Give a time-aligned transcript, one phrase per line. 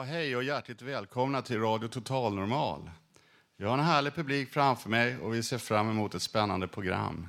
[0.00, 2.90] Ja, hej och hjärtligt välkomna till Radio Total Normal.
[3.56, 7.28] Jag har en härlig publik framför mig och vi ser fram emot ett spännande program.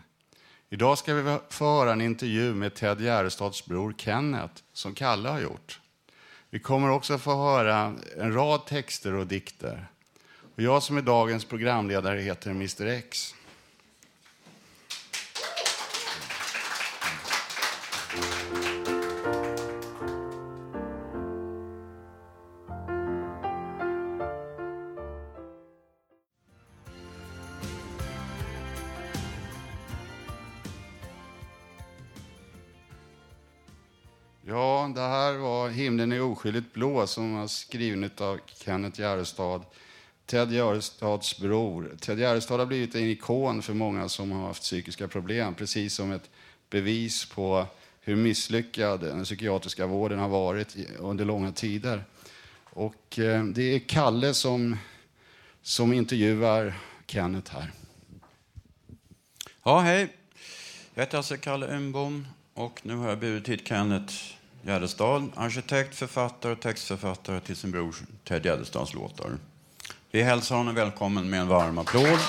[0.69, 5.39] Idag ska vi få höra en intervju med Ted Gärdestads bror Kenneth, som Kalle har
[5.39, 5.79] gjort.
[6.49, 9.87] Vi kommer också få höra en rad texter och dikter.
[10.55, 13.35] Och jag som är dagens programledare heter Mr X.
[36.41, 39.61] oskyldigt blå som var skriven av Kenneth Järrestad,
[40.25, 41.97] Ted Järrestads bror.
[41.99, 46.11] Ted Järrestad har blivit en ikon för många som har haft psykiska problem, precis som
[46.11, 46.29] ett
[46.69, 47.65] bevis på
[48.01, 52.03] hur misslyckad den psykiatriska vården har varit under långa tider.
[52.63, 54.77] Och eh, det är Kalle som,
[55.61, 56.73] som intervjuar
[57.07, 57.71] Kenneth här.
[59.63, 60.15] Ja, hej.
[60.93, 66.51] Jag heter alltså Kalle Ömbom och nu har jag bjudit hit Kenneth Gärdestad, arkitekt, författare
[66.51, 69.31] och textförfattare till sin bror Ted Gärdestads låtar.
[70.11, 72.19] Vi hälsar honom välkommen med en varm applåd.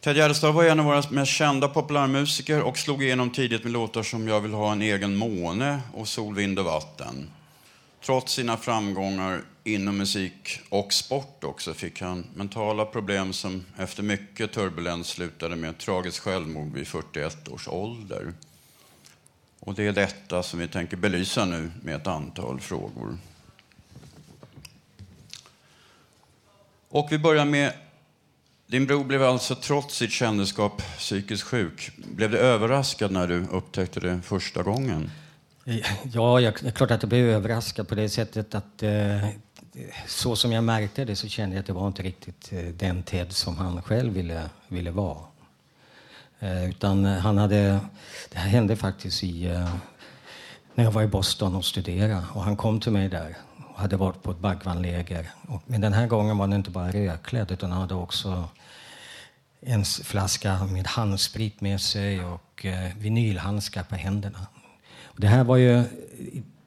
[0.00, 4.02] Ted Gärdestad var en av våra mest kända populärmusiker och slog igenom tidigt med låtar
[4.02, 7.30] som Jag vill ha en egen måne och Sol, vind och vatten.
[8.04, 9.40] Trots sina framgångar
[9.74, 15.70] inom musik och sport också fick han mentala problem som efter mycket turbulens slutade med
[15.70, 18.32] ett tragiskt självmord vid 41 års ålder.
[19.60, 23.18] Och det är detta som vi tänker belysa nu med ett antal frågor.
[26.88, 27.72] Och vi börjar med
[28.66, 31.90] din bror blev alltså trots sitt kändisskap psykiskt sjuk.
[31.96, 35.10] Blev du överraskad när du upptäckte det första gången?
[36.02, 39.28] Ja, jag, det är klart att jag blev överraskad på det sättet att eh,
[40.06, 43.02] så som jag märkte det så kände jag att det var inte riktigt eh, den
[43.02, 45.18] Ted som han själv ville, ville vara.
[46.40, 47.80] Eh, utan eh, han hade,
[48.30, 49.64] det här hände faktiskt i,
[50.74, 53.36] när jag var i Boston och studerade och han kom till mig där
[53.68, 55.30] och hade varit på ett Bagvanläger.
[55.66, 58.48] Men den här gången var han inte bara rödklädd utan han hade också
[59.60, 62.66] en flaska med handsprit med sig och
[62.96, 64.46] vinylhandskar på händerna.
[65.16, 65.84] Det här var ju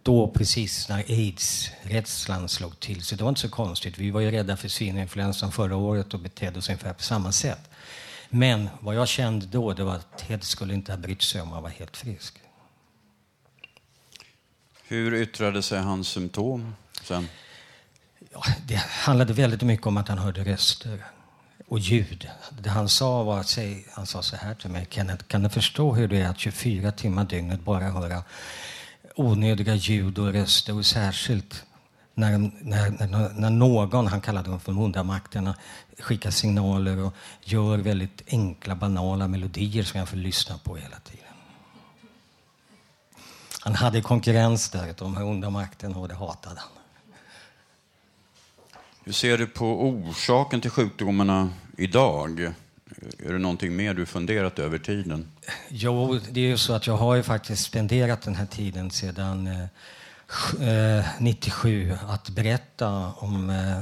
[0.04, 3.98] då precis när aids-rädslan slog till, så det var inte så konstigt.
[3.98, 7.70] Vi var ju rädda för svininfluensan förra året och betedde oss ungefär på samma sätt.
[8.30, 11.54] Men vad jag kände då, det var att Ted skulle inte ha brytt sig om
[11.54, 12.34] att vara helt frisk.
[14.88, 17.30] Hur yttrade sig hans symptom sen?
[18.34, 21.06] Ja, det handlade väldigt mycket om att han hörde röster
[21.68, 22.30] och ljud.
[22.60, 23.58] Det han sa var att
[23.92, 26.92] han sa så här till mig, Kenneth, kan du förstå hur det är att 24
[26.92, 28.24] timmar dygnet bara höra
[29.16, 31.66] onödiga ljud och röster och särskilt
[32.14, 35.56] när, när, när, när någon, han kallade dem för mundamakterna,
[36.00, 41.26] skickar signaler och gör väldigt enkla, banala melodier som jag får lyssna på hela tiden.
[43.60, 46.70] Han hade konkurrens där, de här onda makterna, och det hatade han.
[49.04, 52.54] Hur ser du på orsaken till sjukdomarna idag?
[53.26, 55.32] Är det någonting mer du funderat över tiden?
[55.70, 59.48] Jo, det är ju så att jag har ju faktiskt spenderat den här tiden sedan
[60.60, 63.80] eh, 97 eh, att berätta om eh,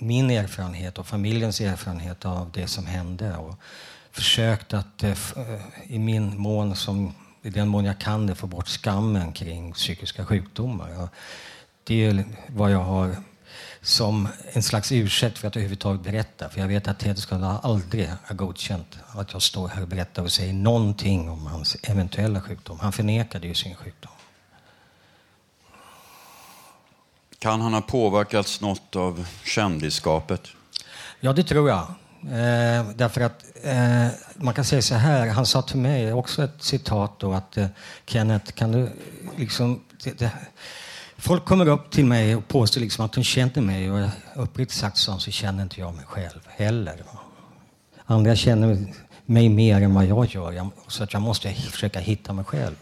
[0.00, 3.54] min erfarenhet och familjens erfarenhet av det som hände och
[4.10, 8.46] försökt att eh, eh, i min mån som i den mån jag kan det få
[8.46, 11.02] bort skammen kring psykiska sjukdomar.
[11.02, 11.08] Och
[11.84, 13.16] det är vad jag har
[13.86, 16.48] som en slags ursäkt för att överhuvudtaget berätta.
[16.48, 20.22] För jag vet att Ted skulle aldrig ha godkänt att jag står här och berättar
[20.22, 22.78] och säger någonting om hans eventuella sjukdom.
[22.80, 24.12] Han förnekade ju sin sjukdom.
[27.38, 30.42] Kan han ha påverkats något av kändisskapet?
[31.20, 31.82] Ja, det tror jag.
[32.22, 36.62] Eh, därför att eh, man kan säga så här, han sa till mig, också ett
[36.62, 37.66] citat då, att eh,
[38.06, 38.90] Kenneth, kan du
[39.36, 39.84] liksom...
[40.04, 40.30] Det, det,
[41.26, 44.96] folk kommer upp till mig och påstår liksom att de känner mig och uppriktigt sagt
[44.96, 47.02] så, så känner inte jag mig själv heller.
[48.04, 48.86] Andra känner
[49.24, 52.74] mig mer än vad jag gör, så att jag måste försöka hitta mig själv.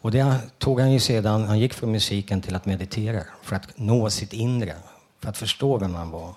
[0.00, 3.78] Och det tog han ju sedan, han gick från musiken till att meditera för att
[3.78, 4.74] nå sitt inre,
[5.20, 6.34] för att förstå vem han var.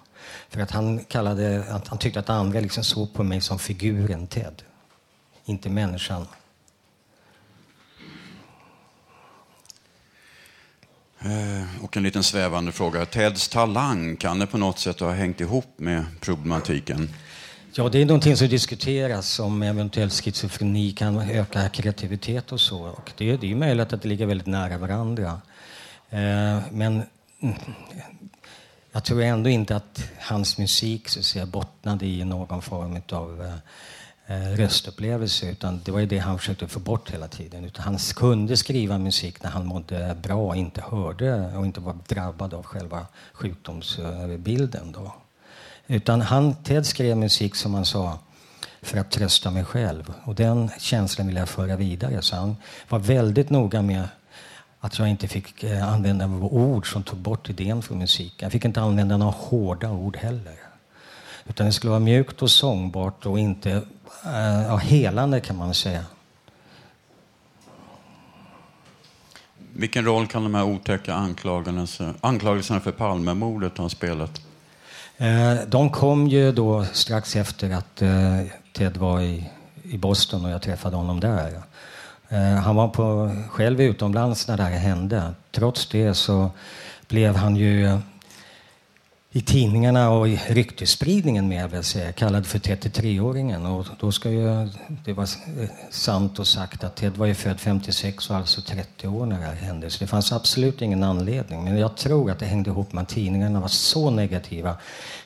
[0.49, 4.27] För att han, kallade, att han tyckte att andra liksom såg på mig som figuren
[4.27, 4.61] Ted,
[5.45, 6.27] inte människan.
[11.25, 13.05] Eh, och en liten svävande fråga.
[13.05, 17.09] Teds talang, kan det på något sätt ha hängt ihop med problematiken?
[17.73, 22.81] Ja, det är någonting som diskuteras om eventuellt schizofreni kan öka kreativitet och så.
[22.81, 25.41] Och det, det är möjligt att det ligger väldigt nära varandra.
[26.09, 27.03] Eh, men
[28.91, 33.41] jag tror ändå inte att hans musik så att säga, bottnade i någon form av
[33.41, 33.53] eh,
[34.31, 37.65] Eh, röstupplevelse utan det var ju det han försökte få bort hela tiden.
[37.65, 42.53] Utan han kunde skriva musik när han mådde bra, inte hörde och inte var drabbad
[42.53, 44.91] av själva sjukdomsbilden.
[44.91, 45.13] Då.
[45.87, 48.19] Utan han, Ted skrev musik som han sa
[48.81, 50.13] för att trösta mig själv.
[50.23, 52.21] Och den känslan vill jag föra vidare.
[52.21, 52.55] Så han
[52.89, 54.03] var väldigt noga med
[54.79, 58.45] att jag inte fick eh, använda ord som tog bort idén från musiken.
[58.45, 60.70] Jag fick inte använda några hårda ord heller.
[61.51, 63.71] Utan det skulle vara mjukt och sångbart och inte
[64.25, 66.05] äh, ja, helande kan man säga.
[69.73, 74.41] Vilken roll kan de här otäcka anklagelserna, anklagelserna för Palmemordet ha spelat?
[75.17, 78.41] Eh, de kom ju då strax efter att eh,
[78.73, 79.49] Ted var i,
[79.83, 81.61] i Boston och jag träffade honom där.
[82.29, 85.33] Eh, han var på, själv utomlands när det här hände.
[85.51, 86.51] Trots det så
[87.07, 87.99] blev han ju
[89.33, 93.65] i tidningarna och i ryktesspridningen med vill säga, kallad för 33-åringen.
[93.65, 94.69] Och då ska ju
[95.05, 95.27] det vara
[95.59, 99.39] eh, sant och sagt att Ted var ju född 56 och alltså 30 år när
[99.39, 99.89] det här hände.
[99.89, 101.63] Så det fanns absolut ingen anledning.
[101.63, 104.77] Men jag tror att det hängde ihop med att tidningarna var så negativa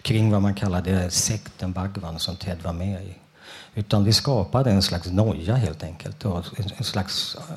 [0.02, 3.16] kring vad man kallade sekten Bhagwan som Ted var med i.
[3.76, 6.26] Utan det skapade en slags noja helt enkelt.
[6.26, 6.46] Och
[6.78, 7.56] en slags eh,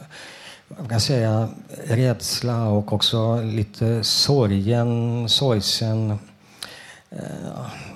[0.78, 1.48] man kan säga,
[1.86, 6.18] rädsla och också lite sorgen, sorgsen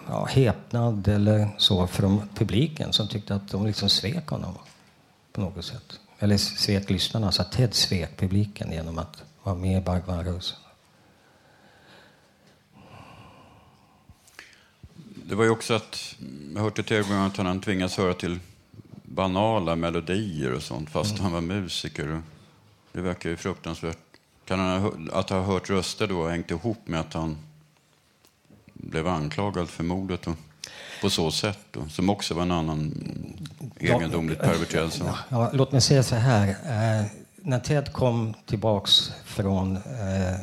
[0.09, 4.55] ja, häpnad eller så från publiken som tyckte att de liksom svek honom
[5.32, 6.00] på något sätt.
[6.19, 10.59] Eller svek lyssnarna, så att Ted svek publiken genom att vara med i Bhagwan-rörelsen.
[15.26, 16.14] Det var ju också att,
[16.55, 18.38] jag har hört det att han tvingas höra till
[19.03, 21.23] banala melodier och sånt fast mm.
[21.23, 22.23] han var musiker.
[22.93, 23.99] Det verkar ju fruktansvärt.
[24.44, 27.37] Kan han ha, att ha hört röster då hängt ihop med att han
[28.82, 30.37] blev anklagad för mordet och
[31.02, 32.94] på så sätt, då, som också var en annan
[33.81, 35.05] egendomligt perverterelse.
[35.06, 36.49] Ja, ja, låt mig säga så här.
[36.49, 37.06] Eh,
[37.37, 40.37] när Ted kom tillbaks från eh,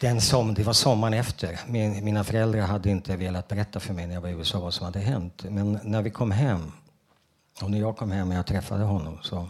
[0.00, 1.60] den som, det var sommaren efter.
[1.66, 4.74] Min, mina föräldrar hade inte velat berätta för mig när jag var i USA vad
[4.74, 5.44] som hade hänt.
[5.48, 6.72] Men när vi kom hem,
[7.62, 9.48] och när jag kom hem och jag träffade honom så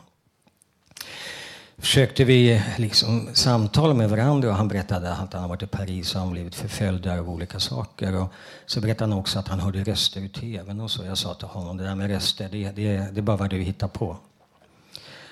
[1.79, 6.21] försökte vi liksom samtala med varandra och han berättade att han varit i Paris och
[6.21, 8.17] han blivit förföljd där av olika saker.
[8.23, 8.33] Och
[8.67, 11.05] så berättade han också att han hörde röster i tvn och så.
[11.05, 13.62] Jag sa till honom, det där med röster, det, det, det är bara vad du
[13.62, 14.17] hittar på.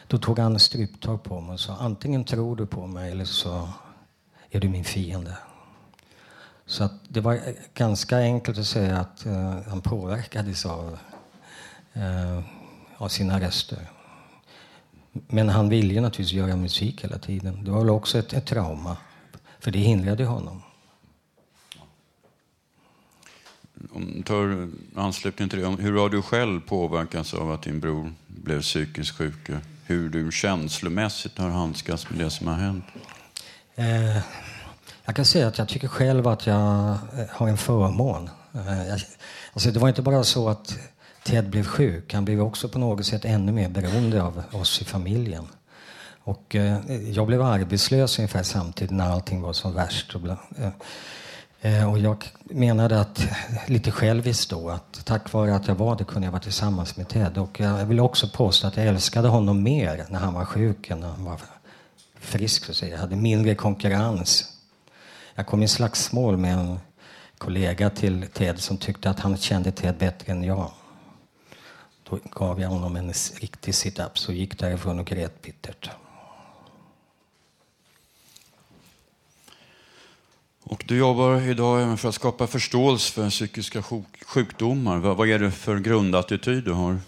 [0.07, 3.69] Då tog han stryptag på mig och sa, antingen tror du på mig eller så
[4.51, 5.37] är du min fiende.
[6.67, 7.41] Så att det var
[7.75, 10.99] ganska enkelt att säga att uh, han påverkades av,
[11.97, 12.41] uh,
[12.97, 13.91] av sina röster.
[15.13, 17.65] Men han ville ju naturligtvis göra musik hela tiden.
[17.65, 18.97] Det var väl också ett, ett trauma,
[19.59, 20.63] för det hindrade honom.
[23.93, 28.63] Om tar anslutning till det, hur har du själv påverkats av att din bror blev
[28.63, 29.51] psykiskt sjuk?
[29.87, 32.85] Hur du känslomässigt har handskats med det som har hänt?
[33.75, 34.17] Eh,
[35.05, 38.31] jag kan säga att jag tycker själv att jag eh, har en förmån.
[38.55, 39.01] Eh, jag,
[39.53, 40.79] alltså det var inte bara så att
[41.25, 42.15] Ted blev sjuk.
[42.15, 45.47] Han blev också på något sätt ännu mer beroende av oss i familjen.
[46.23, 46.79] Och eh,
[47.11, 50.15] jag blev arbetslös ungefär samtidigt när allting var som värst.
[50.15, 50.71] Och, eh,
[51.61, 53.27] eh, och jag menade att,
[53.67, 57.09] lite själviskt då, att tack vare att jag var det kunde jag vara tillsammans med
[57.09, 57.39] Ted.
[57.39, 61.01] Och jag vill också påstå att jag älskade honom mer när han var sjuk än
[61.01, 61.41] när han var
[62.21, 62.93] frisk, så att säga.
[62.95, 64.57] Jag hade mindre konkurrens
[65.41, 66.81] jag kom i slagsmål med en
[67.39, 70.71] kollega till Ted som tyckte att han kände Ted bättre än jag.
[72.11, 75.91] Då gav jag honom en riktig sit-up så gick därifrån och grät bittert.
[80.63, 83.83] Och du jobbar idag även för att skapa förståelse för psykiska
[84.27, 84.99] sjukdomar.
[84.99, 87.01] Vad är det för grundattityd du har?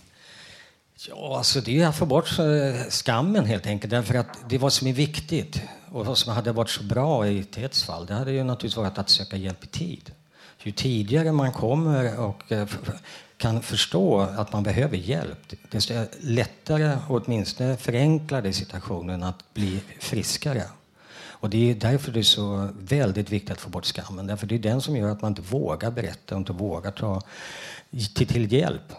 [1.09, 3.91] Ja, alltså det är att få bort eh, skammen helt enkelt.
[3.91, 7.45] Därför att det var som är viktigt och vad som hade varit så bra i
[7.45, 10.13] Teds fall, det hade ju naturligtvis varit att söka hjälp i tid.
[10.63, 12.69] Ju tidigare man kommer och eh,
[13.43, 19.81] kan förstå att man behöver hjälp, desto lättare och åtminstone förenklar det situationen att bli
[20.01, 20.65] friskare.
[21.15, 24.27] Och det är därför det är så väldigt viktigt att få bort skammen.
[24.27, 27.23] Därför det är den som gör att man inte vågar berätta och inte vågar ta
[27.91, 28.93] till, till hjälp.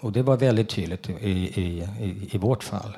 [0.00, 2.96] Och det var väldigt tydligt i, i, i, i vårt fall.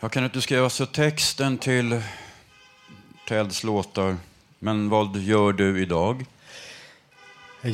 [0.00, 2.02] Jag kan inte skriva så texten till
[3.28, 4.16] Teds låtar,
[4.58, 6.26] men vad gör du idag?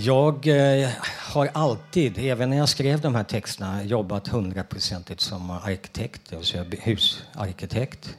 [0.02, 0.88] Jag eh,
[1.32, 8.16] har alltid, även när jag skrev de här texterna, jobbat hundraprocentigt som arkitekt, alltså husarkitekt.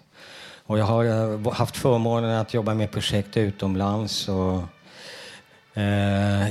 [0.65, 4.61] Och jag har eh, haft förmånen att jobba med projekt utomlands och
[5.81, 6.47] eh,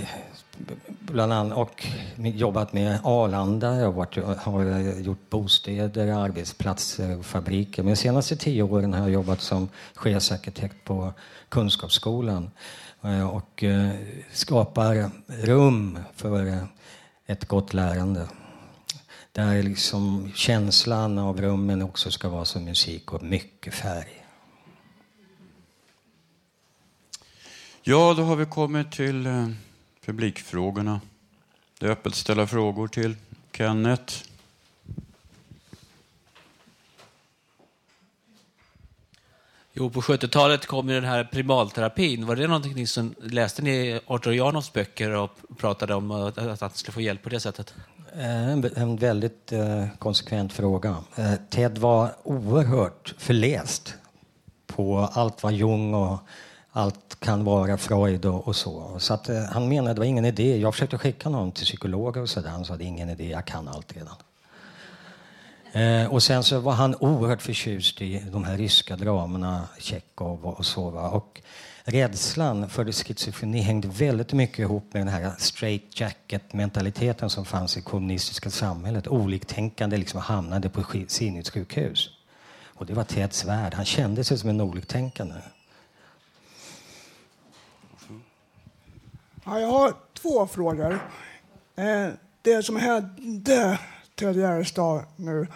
[0.88, 3.76] bland annat och jobbat med Arlanda.
[3.76, 7.83] Jag har, varit, har eh, gjort bostäder, arbetsplatser och fabriker.
[7.83, 11.12] Men de senaste tio åren har jag jobbat som chefsarkitekt på
[11.49, 12.50] Kunskapsskolan
[13.05, 13.91] Eh, och eh,
[14.33, 16.65] skapar rum för eh,
[17.27, 18.29] ett gott lärande.
[19.33, 24.27] Där liksom känslan av rummen också ska vara som musik och mycket färg.
[27.83, 29.29] Ja, då har vi kommit till
[30.07, 31.01] publikfrågorna.
[31.81, 33.17] Det är öppet att ställa frågor till
[33.53, 34.34] Kenneth.
[39.76, 42.26] Jo, på 70-talet kom ju den här primalterapin.
[42.26, 46.93] Var det någonting som läste ni Arthur Janovs böcker och pratade om att han skulle
[46.93, 47.75] få hjälp på det sättet?
[48.16, 50.97] Eh, en, en väldigt eh, konsekvent fråga.
[51.16, 53.95] Eh, Ted var oerhört förläst
[54.66, 56.19] på allt vad Jung och
[56.71, 58.97] allt kan vara Freud och, och så.
[58.99, 60.59] Så att, eh, han menade att det var ingen idé.
[60.59, 62.50] Jag försökte skicka honom till psykologer och sådär.
[62.50, 64.16] Han sa det är ingen idé, jag kan allt redan.
[65.75, 70.66] Eh, och sen så var han oerhört förtjust i de här ryska dramerna, Tjechov och
[70.66, 70.90] så.
[70.90, 71.11] Va?
[71.11, 71.43] Och
[71.85, 77.83] rädslan för schizofreni hängde väldigt mycket ihop med den här straight jacket-mentaliteten som fanns i
[77.83, 79.09] kommunistiska samhället.
[79.09, 82.11] Oliktänkande liksom hamnade på sinnessjukhus.
[82.64, 83.75] Och det var Teds värld.
[83.75, 85.35] Han kände sig som en oliktänkande.
[89.45, 91.00] Ja, jag har två frågor.
[91.76, 92.09] Eh,
[92.43, 93.78] det som hände
[94.14, 95.47] till Gärdestad, nu,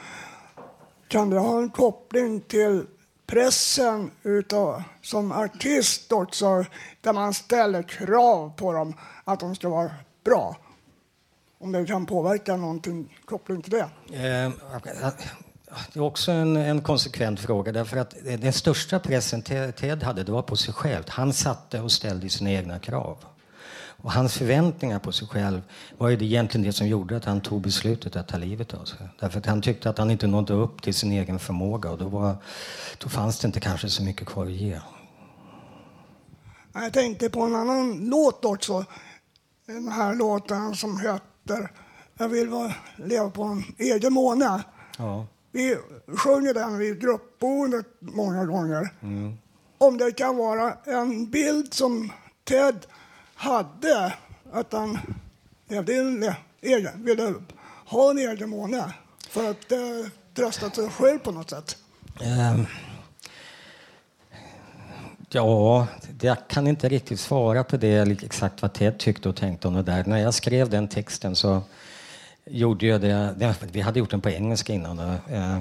[1.08, 2.86] kan det ha en koppling till
[3.26, 6.64] pressen utav, som artist också,
[7.00, 9.90] där man ställer krav på dem att de ska vara
[10.24, 10.56] bra?
[11.58, 13.88] Om det kan påverka någonting koppling till det?
[14.10, 14.52] Eh,
[15.92, 17.72] det är också en, en konsekvent fråga.
[17.72, 21.04] Därför att den största pressen Ted hade det var på sig själv.
[21.08, 23.24] Han satte och ställde sina egna krav.
[24.02, 25.62] Och hans förväntningar på sig själv
[25.98, 28.84] var ju det egentligen det som gjorde att han tog beslutet att ta livet av
[28.84, 28.98] sig.
[29.20, 32.08] Därför att han tyckte att han inte nådde upp till sin egen förmåga och då,
[32.08, 32.36] var,
[32.98, 34.80] då fanns det inte kanske så mycket kvar att ge.
[36.72, 38.84] Jag tänkte på en annan låt också.
[39.66, 41.70] Den här låten som heter
[42.18, 42.50] Jag vill
[42.96, 44.62] leva på en egen måne.
[44.98, 45.26] Ja.
[45.52, 45.76] Vi
[46.16, 48.88] sjunger den vid gruppboendet många gånger.
[49.00, 49.38] Mm.
[49.78, 52.12] Om det kan vara en bild som
[52.44, 52.86] Ted
[53.38, 54.14] hade
[54.52, 54.98] att han
[55.68, 57.34] levde en egen, ville
[57.84, 58.92] ha en egen måne
[59.28, 59.78] för att eh,
[60.34, 61.76] trösta sig själv på något sätt?
[62.20, 62.66] Um,
[65.30, 65.86] ja,
[66.20, 69.82] jag kan inte riktigt svara på det exakt vad Ted tyckte och tänkte om det
[69.82, 70.04] där.
[70.04, 71.62] När jag skrev den texten så
[72.44, 74.98] gjorde jag det, vi hade gjort den på engelska innan.
[74.98, 75.58] Uh,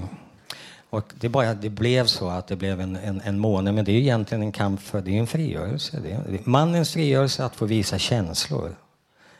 [0.89, 3.91] och det, bara, det blev så att det blev en, en, en måne, men det
[3.91, 5.99] är ju egentligen en kamp för, det är en frigörelse.
[5.99, 8.75] Det är, mannens frigörelse att få visa känslor.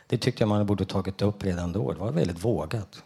[0.06, 1.92] Det tyckte jag man borde tagit upp redan då.
[1.92, 3.02] Det var väldigt vågat.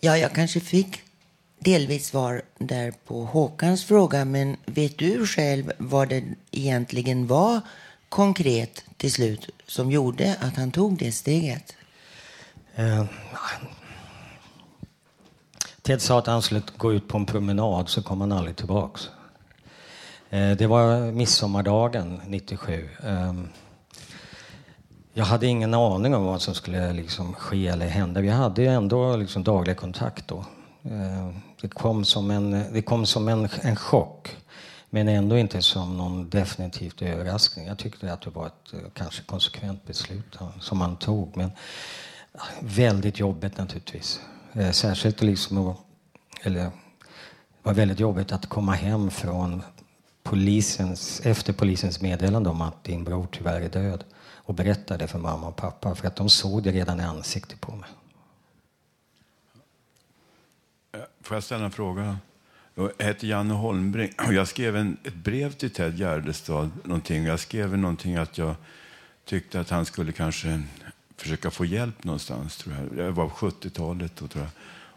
[0.00, 1.02] Ja, jag kanske fick
[1.58, 7.60] delvis svar där på Håkans fråga, men vet du själv vad det egentligen var
[8.16, 11.76] konkret till slut som gjorde att han tog det steget?
[12.74, 13.04] Eh,
[15.82, 19.10] Ted sa att han skulle gå ut på en promenad så kom han aldrig tillbaks.
[20.30, 22.88] Eh, det var midsommardagen 97.
[23.04, 23.34] Eh,
[25.14, 28.20] jag hade ingen aning om vad som skulle liksom ske eller hända.
[28.20, 30.44] Vi hade ju ändå liksom daglig kontakt då.
[30.82, 31.30] Eh,
[31.60, 34.36] det kom som en, det kom som en, en chock.
[34.90, 37.66] Men ändå inte som någon definitivt överraskning.
[37.66, 41.36] Jag tyckte att det var ett eh, kanske konsekvent beslut som man tog.
[41.36, 41.50] Men
[42.32, 44.20] ah, väldigt jobbigt naturligtvis.
[44.52, 45.74] Eh, särskilt liksom,
[46.42, 46.70] eller det
[47.62, 49.62] var väldigt jobbigt att komma hem från
[50.22, 54.04] polisens, efter polisens meddelande om att din bror tyvärr är död
[54.46, 57.60] och berätta det för mamma och pappa för att de såg det redan i ansiktet
[57.60, 57.90] på mig.
[60.92, 62.18] Eh, får jag ställa en fråga?
[62.78, 66.70] Jag heter Janne Holmbring och jag skrev en, ett brev till Ted Gärdestad.
[66.84, 67.24] Någonting.
[67.24, 68.54] Jag skrev någonting att jag
[69.24, 70.62] tyckte att han skulle kanske
[71.16, 72.56] försöka få hjälp någonstans.
[72.56, 73.06] Tror jag.
[73.06, 74.50] Det var 70-talet då, tror jag.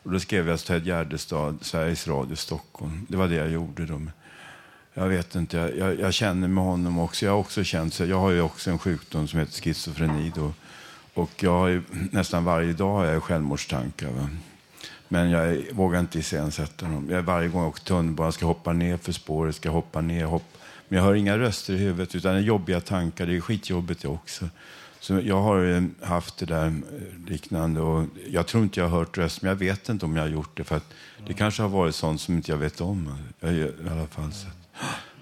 [0.04, 3.06] Och då skrev jag till Ted Gärdestad, Sveriges Radio Stockholm.
[3.10, 4.02] Det var det jag gjorde då.
[4.94, 7.26] Jag vet inte, jag, jag, jag, känner med honom också.
[7.26, 8.06] Jag har också känt så.
[8.06, 10.32] Jag har ju också en sjukdom som heter schizofreni.
[10.36, 10.54] Då.
[11.14, 11.82] Och jag har ju,
[12.12, 14.12] nästan varje dag har jag självmordstankar.
[14.12, 14.30] Va?
[15.12, 17.08] Men jag vågar inte iscensätta dem.
[17.10, 20.44] Jag, varje gång jag åker tunnelbana ska hoppa ner för spåret, ska hoppa ner, hopp.
[20.88, 23.26] Men jag hör inga röster i huvudet, utan det är jobbiga tankar.
[23.26, 24.50] Det är skitjobbigt det också.
[25.00, 27.82] Så jag har haft det där eh, liknande.
[27.82, 30.30] Och jag tror inte jag har hört röst, men jag vet inte om jag har
[30.30, 30.64] gjort det.
[30.64, 30.94] För att
[31.28, 33.18] det kanske har varit sånt som inte jag vet om.
[33.40, 34.32] Jag, I alla fall.
[34.32, 34.48] Så.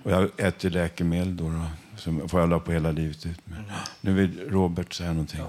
[0.04, 1.62] Och jag äter läkemedel då, då
[1.98, 3.64] som får jag hålla på hela livet ut med.
[4.02, 5.42] Nu vill Robert säga någonting.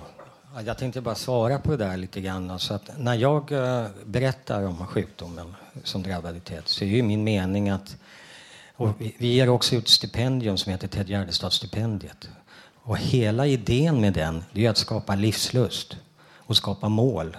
[0.56, 2.50] Jag tänkte bara svara på det där lite grann.
[2.50, 7.24] Alltså att när jag eh, berättar om sjukdomen som drabbade Ted så är ju min
[7.24, 7.96] mening att
[8.96, 12.28] vi ger också ut stipendium som heter Ted Gärdestad-stipendiet.
[12.74, 15.96] Och hela idén med den är att skapa livslust
[16.36, 17.36] och skapa mål.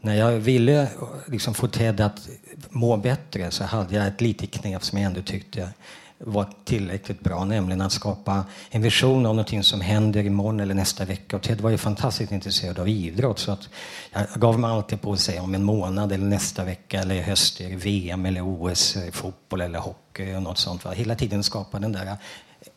[0.00, 0.88] När jag ville
[1.26, 2.28] liksom få Ted att
[2.70, 5.68] må bättre så hade jag ett litet knep som jag ändå tyckte
[6.24, 11.04] var tillräckligt bra, nämligen att skapa en vision av någonting som händer imorgon eller nästa
[11.04, 11.36] vecka.
[11.36, 13.68] Och Ted var ju fantastiskt intresserad av idrott så att
[14.12, 17.22] jag gav mig alltid på att säga om en månad eller nästa vecka eller i
[17.22, 20.86] höst är det VM eller OS, fotboll eller hockey och något sånt.
[20.86, 22.16] Hela tiden skapa den där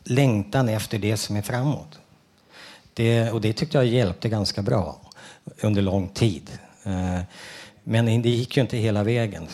[0.04, 1.98] längtan efter det som är framåt.
[2.94, 5.00] Det, och det tyckte jag hjälpte ganska bra
[5.60, 6.50] under lång tid.
[6.84, 7.20] Eh,
[7.84, 9.48] men det gick ju inte hela vägen.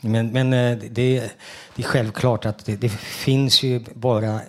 [0.00, 0.88] Men, men eh, det,
[1.74, 4.40] det, är självklart att det, det, finns ju bara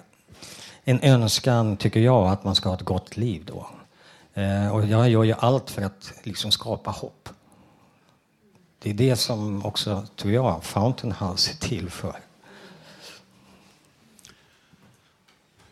[0.84, 3.70] en önskan, tycker jag, att man ska ha ett gott liv då.
[4.34, 7.30] Eh, och jag gör ju allt för att liksom skapa hopp.
[8.80, 12.16] Det är det som också, tror jag, Fountain House är till för.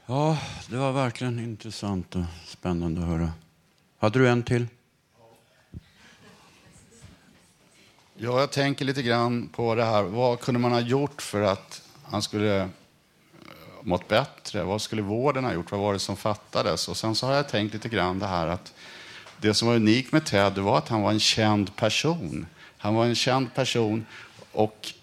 [0.06, 0.38] Ja,
[0.70, 3.32] det var verkligen intressant och spännande att höra.
[4.00, 4.68] Hade du en till?
[8.22, 10.04] Ja, jag tänker lite grann på det här.
[10.04, 12.68] Vad kunde man ha gjort för att han skulle eh,
[13.82, 14.64] mått bättre?
[14.64, 15.72] Vad skulle vården ha gjort?
[15.72, 16.88] Vad var det som fattades?
[16.88, 18.74] Och sen så har jag tänkt lite grann det här att
[19.38, 22.46] det som var unikt med Ted var att han var en känd person.
[22.78, 24.06] Han var en känd person
[24.52, 24.94] och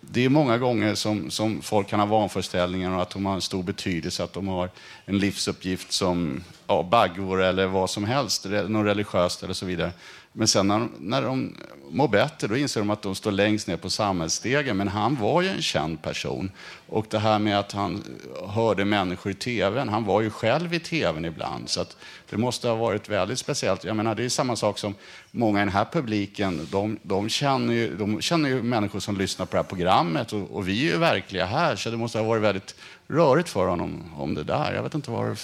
[0.00, 3.40] det är många gånger som, som folk kan ha vanföreställningar och att de har en
[3.40, 4.70] stor betydelse, att de har
[5.04, 9.92] en livsuppgift som ja, baggor eller vad som helst, något religiöst eller så vidare.
[10.32, 11.54] Men sen när, när de
[11.90, 14.76] mår bättre, då inser de att de står längst ner på samhällsstegen.
[14.76, 16.50] Men han var ju en känd person.
[16.88, 18.04] Och det här med att han
[18.48, 21.68] hörde människor i tvn, han var ju själv i tvn ibland.
[21.68, 21.84] Så
[22.30, 23.84] det måste ha varit väldigt speciellt.
[23.84, 24.94] Jag menar, det är samma sak som
[25.30, 29.46] många i den här publiken, de, de, känner, ju, de känner ju människor som lyssnar
[29.46, 32.24] på det här programmet och, och, vi är ju verkliga här, så det måste ha
[32.24, 32.74] varit väldigt
[33.08, 34.72] rörigt för honom om det där.
[34.74, 35.36] Jag vet inte vad det...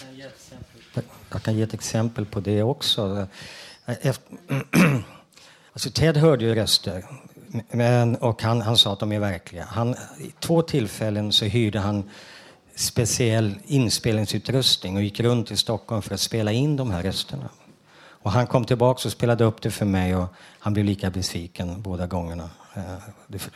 [1.35, 3.27] Jag kan ge ett exempel på det också.
[3.87, 4.37] Efter,
[5.73, 7.05] alltså Ted hörde ju röster
[7.71, 9.65] men, och han, han sa att de är verkliga.
[9.65, 12.11] Han, I två tillfällen så hyrde han
[12.75, 17.49] speciell inspelningsutrustning och gick runt i Stockholm för att spela in de här rösterna.
[18.25, 21.83] Och han kom tillbaka och spelade upp det för mig och han blev lika besviken
[21.83, 22.51] båda gångerna.
[22.75, 22.83] Eh,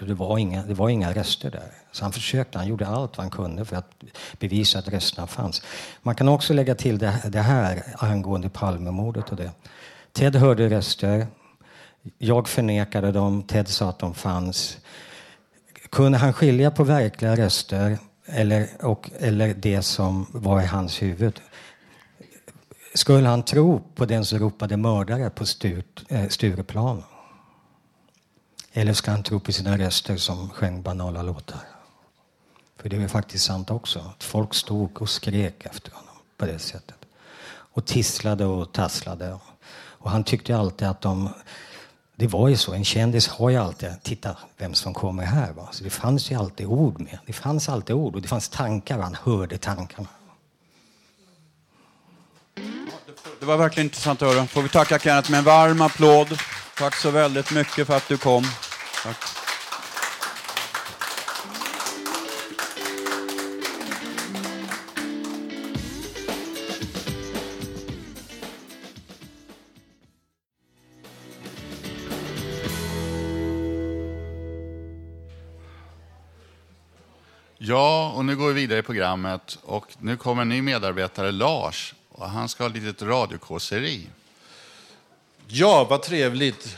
[0.01, 1.73] det, var inga, det var inga röster där.
[1.93, 3.91] Så han försökte, han gjorde allt vad han kunde för att
[4.39, 5.63] bevisa att rösterna fanns.
[6.03, 9.51] Man kan också lägga till det, det här angående Palmemordet och det.
[10.13, 11.27] Ted hörde röster.
[12.19, 13.43] Jag förnekade dem.
[13.43, 14.79] Ted sa att de fanns.
[15.91, 21.41] Kunde han skilja på verkliga röster eller, och, eller det som var i hans huvud?
[22.99, 25.45] Skulle han tro på den som ropade mördare på
[26.09, 27.05] eh, Stureplan?
[28.73, 31.61] Eller ska han tro på sina röster som sjöng banala låtar?
[32.77, 33.99] För det är faktiskt sant också.
[33.99, 36.97] Att folk stod och skrek efter honom på det sättet.
[37.49, 39.39] Och tisslade och tasslade.
[39.73, 41.29] Och han tyckte alltid att de...
[42.17, 45.53] Det var ju så, en kändis har ju alltid, titta vem som kommer här.
[45.53, 45.69] Va?
[45.73, 47.19] Så det fanns ju alltid ord med.
[47.27, 50.09] Det fanns alltid ord och det fanns tankar, han hörde tankarna.
[53.49, 54.47] Var verkligen intressant att höra.
[54.47, 56.39] Får vi tacka Kenneth med en varm applåd.
[56.77, 58.45] Tack så väldigt mycket för att du kom.
[59.03, 59.17] Tack.
[77.59, 81.95] Ja, och nu går vi vidare i programmet och nu kommer en ny medarbetare, Lars,
[82.19, 84.07] och han ska ha ett litet radiokåseri.
[85.47, 86.77] Ja, vad trevligt.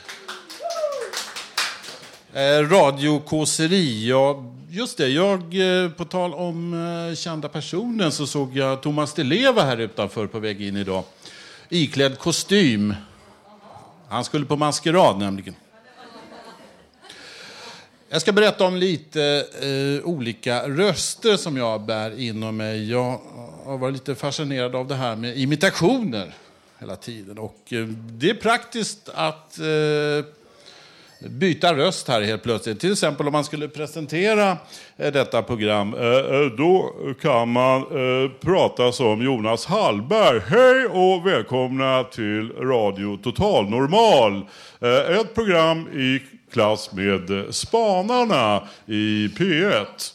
[2.33, 5.09] Eh, radiokåseri, ja just det.
[5.09, 6.75] Jag, eh, på tal om
[7.11, 11.05] eh, kända personer så såg jag Thomas Di Leva här utanför på väg in idag.
[11.69, 12.95] Iklädd kostym.
[14.09, 15.55] Han skulle på maskerad nämligen.
[18.13, 22.91] Jag ska berätta om lite eh, olika röster som jag bär inom mig.
[22.91, 23.21] Jag
[23.65, 26.35] har varit lite fascinerad av det här med imitationer
[26.79, 27.39] hela tiden.
[27.39, 30.25] Och eh, det är praktiskt att eh,
[31.31, 32.81] byta röst här helt plötsligt.
[32.81, 34.57] Till exempel om man skulle presentera
[34.97, 35.95] eh, detta program.
[35.95, 40.41] Eh, eh, då kan man eh, prata som Jonas Hallberg.
[40.47, 44.47] Hej och välkomna till Radio Total Normal.
[44.81, 46.21] Eh, ett program i
[46.51, 50.13] klass med Spanarna i P1.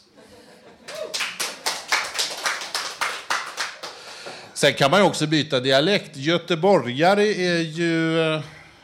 [4.53, 6.17] Sen kan man ju också byta dialekt.
[6.17, 8.41] Göteborgare är ju eh,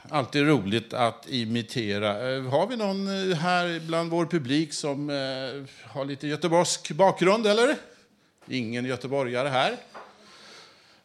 [0.10, 2.10] alltid roligt att imitera.
[2.10, 5.10] Eh, har vi någon eh, här bland vår publik som
[5.88, 7.76] har lite göteborgsk bakgrund, eller?
[8.48, 9.78] Ingen göteborgare här.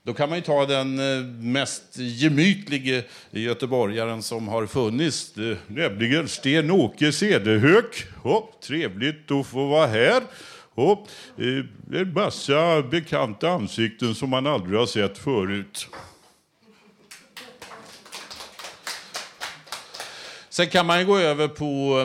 [0.07, 6.29] Då kan man ju ta den eh, mest gemytlige göteborgaren som har funnits, eh, nämligen
[6.29, 8.07] Sten-Åke Cederhök.
[8.23, 10.23] Oh, trevligt att få vara här.
[10.75, 10.99] Oh,
[11.93, 15.89] en massa bekanta ansikten som man aldrig har sett förut.
[20.49, 21.99] Sen kan man gå över på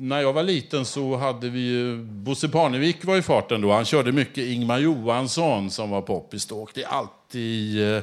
[0.00, 3.72] när jag var liten så hade vi Bosse Parnevik var i farten då.
[3.72, 6.62] Han körde mycket Ingmar Johansson som var poppis då.
[6.62, 8.02] Och det är alltid eh,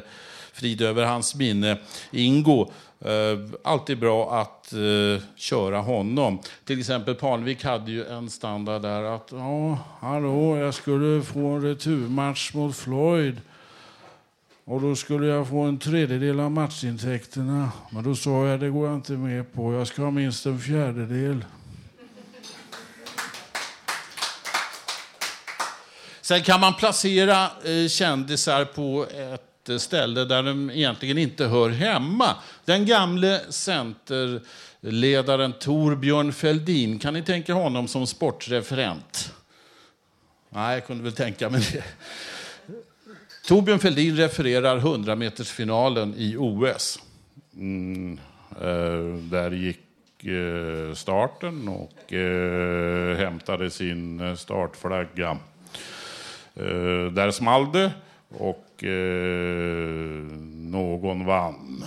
[0.53, 1.77] frid över hans minne.
[2.11, 6.39] Ingo, eh, alltid bra att eh, köra honom.
[6.65, 11.61] Till exempel Parnevik hade ju en standard där att ja, hallå, jag skulle få en
[11.61, 13.41] returmatch mot Floyd.
[14.65, 17.71] Och då skulle jag få en tredjedel av matchintäkterna.
[17.89, 19.73] Men då sa jag det går jag inte med på.
[19.73, 21.45] Jag ska ha minst en fjärdedel.
[26.27, 31.69] Sen kan man placera eh, kändisar på ett eh, ställe där de egentligen inte hör
[31.69, 32.35] hemma.
[32.65, 39.33] Den gamle centerledaren Torbjörn Fälldin, kan ni tänka honom som sportreferent?
[40.49, 41.83] Nej, jag kunde väl tänka mig det.
[43.45, 46.99] Torbjörn Fälldin refererar 100-metersfinalen i OS.
[47.55, 48.19] Mm,
[48.61, 55.37] eh, där gick eh, starten och eh, hämtade sin eh, startflagga.
[56.59, 57.91] Eh, där small det
[58.29, 61.83] och eh, någon vann.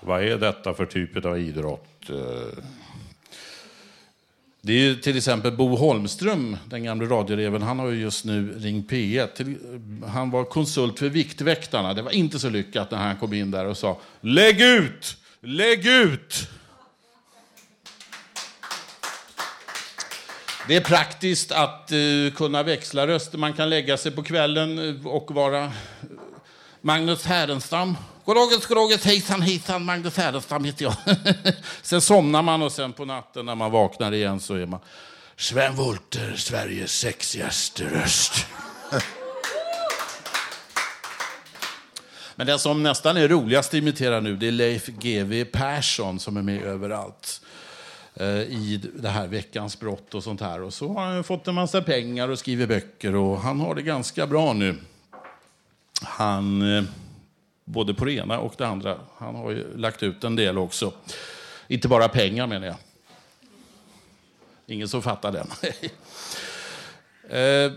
[0.00, 2.10] Vad är detta för typ av idrott?
[2.10, 2.64] Eh,
[4.60, 7.62] det är till exempel Bo Holmström, den gamle radioreven.
[7.62, 9.58] Han har ju just nu Ring P1.
[10.06, 11.94] Han var konsult för Viktväktarna.
[11.94, 15.16] Det var inte så lyckat när han kom in där och sa Lägg ut!
[15.40, 16.48] Lägg ut!
[20.68, 23.38] Det är praktiskt att uh, kunna växla röster.
[23.38, 25.72] Man kan lägga sig på kvällen eh, och vara
[26.80, 27.96] Magnus Härenstam.
[28.24, 30.94] Goddagens, goddagens, hejsan, hejsan, Magnus Härenstam heter jag.
[31.82, 34.80] sen somnar man och sen på natten när man vaknar igen så är man
[35.36, 38.46] Sven Wollter, Sveriges sexigaste röst.
[42.34, 46.36] Men den som nästan är roligast att imitera nu det är Leif GW Persson som
[46.36, 47.40] är med överallt.
[48.20, 50.62] Eh, I det här veckans brott och sånt här.
[50.62, 53.82] Och så har han fått en massa pengar och skriver böcker och han har det
[53.82, 54.76] ganska bra nu.
[56.02, 56.84] Han, eh,
[57.64, 58.98] både på det ena och det andra.
[59.18, 60.92] Han har ju lagt ut en del också.
[61.68, 62.76] Inte bara pengar menar jag.
[64.66, 65.48] Ingen som fattar den.
[67.30, 67.72] Eh,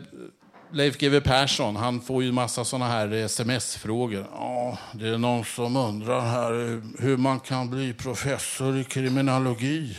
[0.71, 4.27] Leif GW Persson, han får ju en massa sådana här sms-frågor.
[4.31, 9.97] Ja, det är någon som undrar här hur man kan bli professor i kriminologi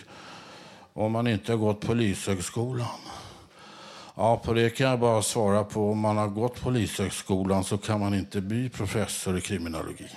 [0.92, 2.86] om man inte har gått Polishögskolan?
[4.14, 5.90] Ja, på det kan jag bara svara på.
[5.90, 10.08] Om man har gått Polishögskolan så kan man inte bli professor i kriminologi.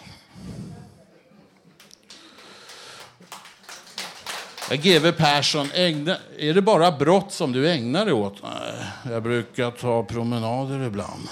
[4.69, 8.43] GW Persson, ägna, är det bara brott som du ägnar dig åt?
[8.43, 11.27] Nej, jag brukar ta promenader ibland.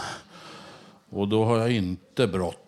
[1.10, 2.63] Och då har jag inte brott.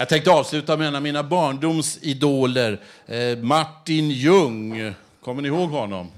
[0.00, 4.94] Jag tänkte avsluta med en av mina barndomsidoler, eh, Martin Ljung.
[5.24, 6.10] Kommer ni ihåg honom?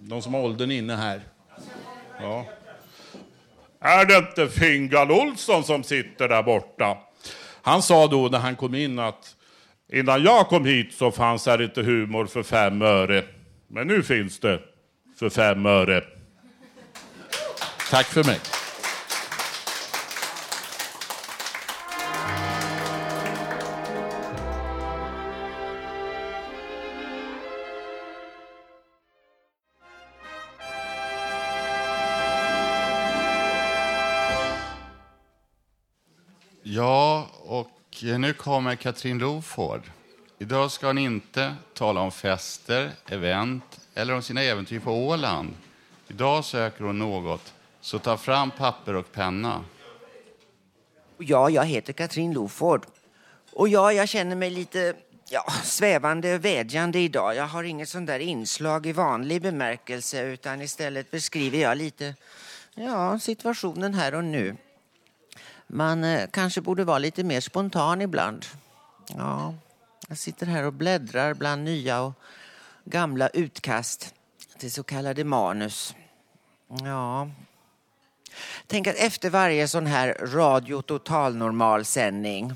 [0.00, 1.20] De som har åldern inne här.
[2.20, 2.46] Ja.
[3.80, 6.98] Är det inte Fingal Olsson som sitter där borta?
[7.62, 9.36] Han sa då när han kom in att
[9.92, 13.24] innan jag kom hit så fanns här inte humor för fem öre.
[13.68, 14.60] Men nu finns det
[15.18, 16.04] för fem öre.
[17.90, 18.38] Tack för mig.
[38.06, 39.82] Eh, nu kommer Katrin Loford.
[40.38, 45.54] Idag ska hon inte tala om fester, event eller om sina äventyr på Åland.
[46.08, 49.64] Idag söker hon något, så ta fram papper och penna.
[51.18, 52.86] Ja, jag heter Katrin Loford.
[53.52, 54.94] Och ja, jag känner mig lite
[55.30, 57.36] ja, svävande och vädjande idag.
[57.36, 62.14] Jag har inget sånt där inslag i vanlig bemärkelse utan istället beskriver jag lite
[62.74, 64.56] ja, situationen här och nu.
[65.66, 68.46] Man eh, kanske borde vara lite mer spontan ibland.
[69.08, 69.54] Ja,
[70.08, 72.12] jag sitter här och bläddrar bland nya och
[72.84, 74.14] gamla utkast
[74.58, 75.94] till så kallade manus.
[76.68, 77.30] Ja.
[78.66, 82.54] Tänk att efter varje sån här radio totalnormalsändning,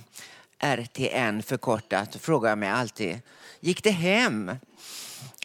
[0.59, 3.21] RTN förkortat, frågar jag mig alltid,
[3.61, 4.57] gick det hem?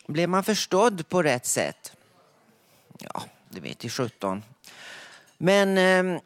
[0.07, 1.91] Blev man förstådd på rätt sätt?
[2.99, 4.43] Ja, det vet i sjutton.
[5.37, 6.21] Men eh,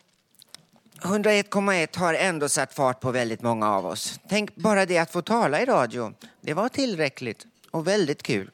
[1.01, 4.19] 101,1 har ändå satt fart på väldigt många av oss.
[4.29, 6.13] Tänk bara det att få tala i radio.
[6.41, 8.51] Det var tillräckligt och väldigt kul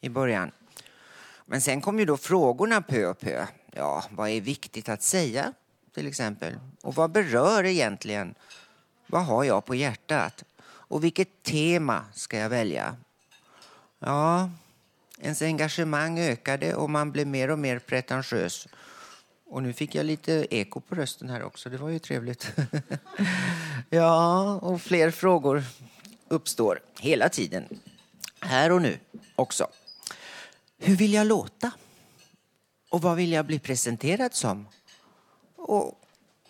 [0.00, 0.50] i början.
[1.46, 3.46] Men sen kom ju då frågorna pö och pö.
[3.72, 5.52] Ja, vad är viktigt att säga
[5.94, 6.54] till exempel?
[6.82, 8.34] Och vad berör egentligen?
[9.06, 10.44] Vad har jag på hjärtat?
[10.62, 12.96] Och vilket tema ska jag välja?
[13.98, 14.50] Ja,
[15.18, 18.68] ens engagemang ökade och man blev mer och mer pretentiös.
[19.50, 21.70] Och nu fick jag lite eko på rösten här också.
[21.70, 22.52] Det var ju trevligt.
[23.90, 25.62] ja, och fler frågor
[26.28, 27.64] uppstår hela tiden.
[28.40, 28.98] Här och nu
[29.36, 29.66] också.
[30.78, 31.70] Hur vill jag låta?
[32.90, 34.66] Och vad vill jag bli presenterad som?
[35.56, 36.00] Och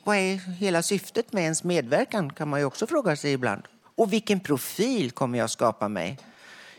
[0.04, 3.62] vad är hela syftet med ens medverkan kan man ju också fråga sig ibland.
[3.94, 6.18] Och vilken profil kommer jag skapa mig?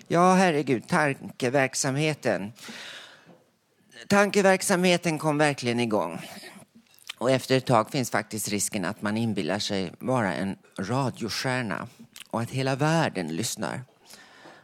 [0.07, 2.53] Ja, herregud, tankeverksamheten.
[4.07, 6.21] Tankeverksamheten kom verkligen igång.
[7.17, 11.87] Och efter ett tag finns faktiskt risken att man inbillar sig vara en radiostjärna
[12.29, 13.81] och att hela världen lyssnar.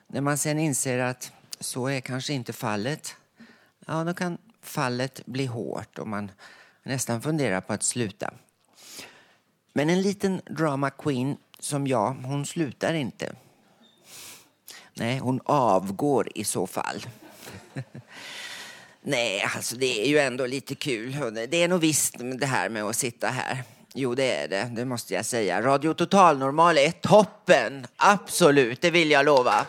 [0.07, 3.15] När man sen inser att så är kanske inte fallet,
[3.85, 6.31] ja då kan fallet bli hårt och man
[6.83, 8.33] nästan funderar på att sluta.
[9.73, 13.35] Men en liten drama queen som jag, hon slutar inte.
[14.93, 17.05] Nej, hon avgår i så fall.
[19.09, 21.15] Nej, alltså det är ju ändå lite kul.
[21.49, 23.63] Det är nog visst det här med att sitta här.
[23.93, 24.71] Jo, det är det.
[24.75, 25.61] Det måste jag säga.
[25.61, 27.87] Radio Total Normal är toppen.
[27.95, 29.65] Absolut, det vill jag lova.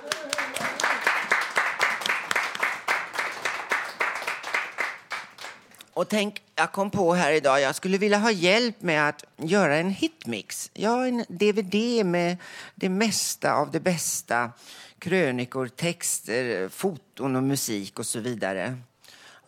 [5.92, 9.76] Och tänk, jag kom på här idag, jag skulle vilja ha hjälp med att göra
[9.76, 10.70] en hitmix.
[10.74, 12.36] Ja, en DVD med
[12.74, 14.50] det mesta av det bästa.
[14.98, 18.78] Krönikor, texter, foton och musik och så vidare.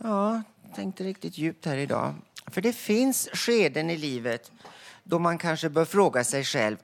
[0.02, 0.42] Ja,
[0.74, 2.14] tänkte riktigt djupt här idag.
[2.46, 4.52] För det finns skeden i livet
[5.04, 6.76] då man kanske bör fråga sig själv.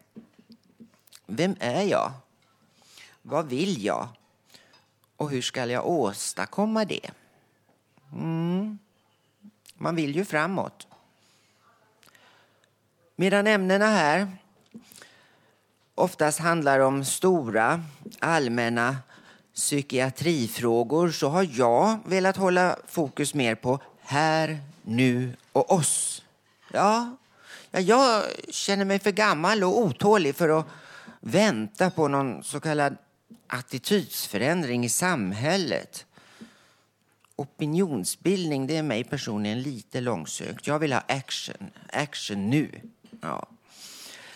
[1.26, 2.12] Vem är jag?
[3.22, 4.08] Vad vill jag?
[5.16, 7.10] Och hur ska jag åstadkomma det?
[8.12, 8.78] Mm.
[9.74, 10.86] Man vill ju framåt.
[13.16, 14.36] Medan ämnena här
[15.94, 17.84] oftast handlar om stora,
[18.18, 18.96] allmänna
[19.56, 26.22] psykiatrifrågor så har jag velat hålla fokus mer på här, nu och oss.
[26.72, 27.16] Ja,
[27.70, 30.66] jag känner mig för gammal och otålig för att
[31.20, 32.96] vänta på någon så kallad
[33.46, 36.06] attitydsförändring i samhället.
[37.36, 40.66] Opinionsbildning det är mig personligen lite långsökt.
[40.66, 42.80] Jag vill ha action, action nu.
[43.20, 43.46] Ja.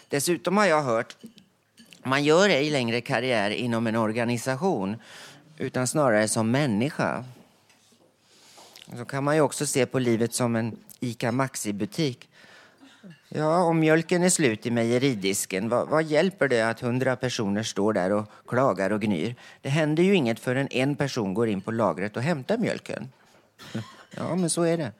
[0.09, 1.17] Dessutom har jag hört
[2.03, 4.97] man gör ej längre karriär inom en organisation
[5.59, 7.25] utan snarare som människa.
[8.97, 12.29] Så kan man ju också se på livet som en ICA Maxi-butik.
[13.29, 17.93] Ja, om mjölken är slut i mejeridisken, vad, vad hjälper det att hundra personer står
[17.93, 19.35] där och klagar och gnyr?
[19.61, 23.13] Det händer ju inget förrän en person går in på lagret och hämtar mjölken.
[24.17, 24.93] Ja, men så är det.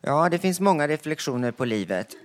[0.00, 2.16] Ja, det finns många reflektioner på livet.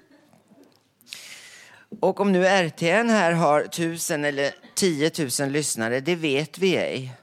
[2.00, 7.14] Och om nu RTN här har tusen eller tiotusen lyssnare, det vet vi ej.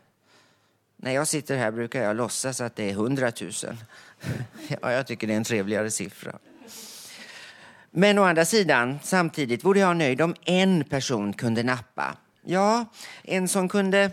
[0.97, 3.77] När jag sitter här brukar jag låtsas att det är hundratusen.
[4.83, 6.39] Ja, jag tycker det är en trevligare siffra.
[7.91, 12.17] Men å andra sidan, samtidigt vore jag nöjd om en person kunde nappa.
[12.45, 12.87] Ja,
[13.23, 14.11] en som kunde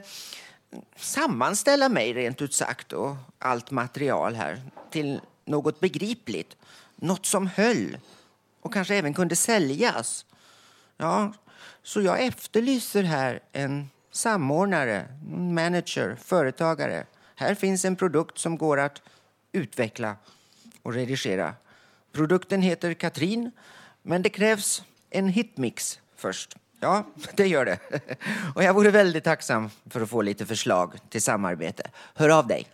[0.96, 4.62] sammanställa mig rent ut sagt och allt material här
[4.92, 6.58] till något begripligt.
[6.96, 7.98] Något som höll
[8.62, 10.26] och kanske även kunde säljas.
[11.02, 11.34] Ja,
[11.84, 17.06] så jag efterlyser här en samordnare, manager, företagare.
[17.36, 19.02] Här finns en produkt som går att
[19.52, 20.16] utveckla
[20.82, 21.54] och redigera.
[22.12, 23.52] Produkten heter Katrin,
[24.02, 26.58] men det krävs en hitmix först.
[26.80, 27.80] Ja, det gör det.
[28.56, 31.84] Och jag vore väldigt tacksam för att få lite förslag till samarbete.
[32.14, 32.68] Hör av dig.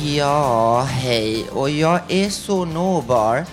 [0.00, 1.46] Ja, hej.
[1.50, 3.44] Och jag är så nåbar.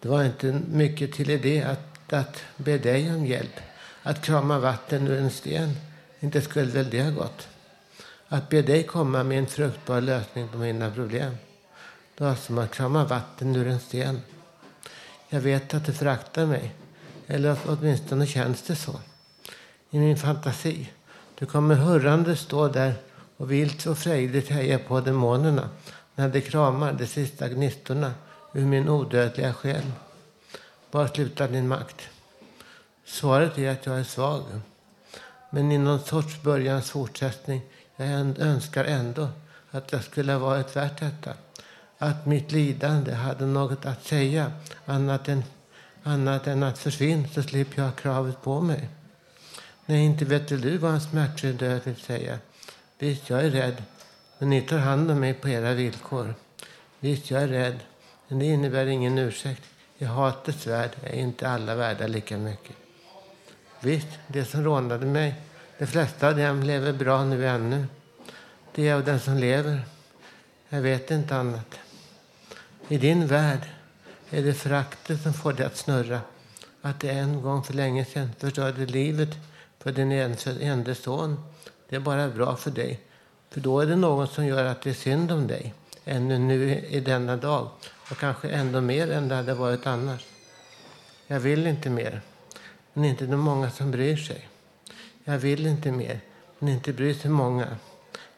[0.00, 3.60] Det var inte mycket till idé att, att be dig om hjälp.
[4.02, 5.76] Att krama vatten ur en sten,
[6.20, 7.48] inte skulle väl det ha gått?
[8.28, 11.36] Att be dig komma med en fruktbar lösning på mina problem.
[12.18, 14.20] Det var som att krama vatten ur en sten.
[15.28, 16.74] Jag vet att du föraktar mig.
[17.26, 19.00] Eller åtminstone känns det så.
[19.90, 20.90] I min fantasi.
[21.38, 22.94] Du kommer hurrande stå där
[23.36, 25.68] och vilt och frejdigt heja på demonerna
[26.14, 28.14] när de kramar de sista gnistorna
[28.52, 29.92] ur min odödliga själ.
[30.90, 32.08] Var slutar din makt?
[33.12, 34.42] Svaret är att jag är svag.
[35.50, 37.62] Men i någon sorts börjans fortsättning.
[37.96, 39.28] Jag önskar ändå
[39.70, 41.32] att jag skulle ha varit värt detta.
[41.98, 44.52] Att mitt lidande hade något att säga
[44.86, 45.44] annat än,
[46.02, 48.88] annat än att försvinn så slipper jag ha kravet på mig.
[49.86, 52.38] Nej, inte vet väl du vad en smärtfri död vill säga.
[52.98, 53.82] Visst, jag är rädd,
[54.38, 56.34] men ni tar hand om mig på era villkor.
[57.00, 57.78] Visst, jag är rädd,
[58.28, 59.62] men det innebär ingen ursäkt.
[59.98, 62.76] I hatets värld är inte alla värda lika mycket.
[63.84, 65.34] Visst, det som rånade mig,
[65.78, 67.86] de flesta av dem lever bra nu ännu.
[68.74, 69.80] Det är av den som lever.
[70.68, 71.78] Jag vet inte annat.
[72.88, 73.60] I din värld
[74.30, 76.20] är det föraktet som får dig att snurra.
[76.82, 79.30] Att det en gång för länge sedan förstörde livet
[79.78, 80.12] för din
[80.60, 81.44] enda son.
[81.88, 83.00] Det är bara bra för dig.
[83.50, 85.74] För då är det någon som gör att det är synd om dig.
[86.04, 87.68] Ännu nu i denna dag.
[88.10, 90.26] Och kanske ändå mer än det hade varit annars.
[91.26, 92.20] Jag vill inte mer
[92.92, 94.48] men inte de många som bryr sig.
[95.24, 96.20] Jag vill inte mer,
[96.58, 97.76] men inte bryr sig många.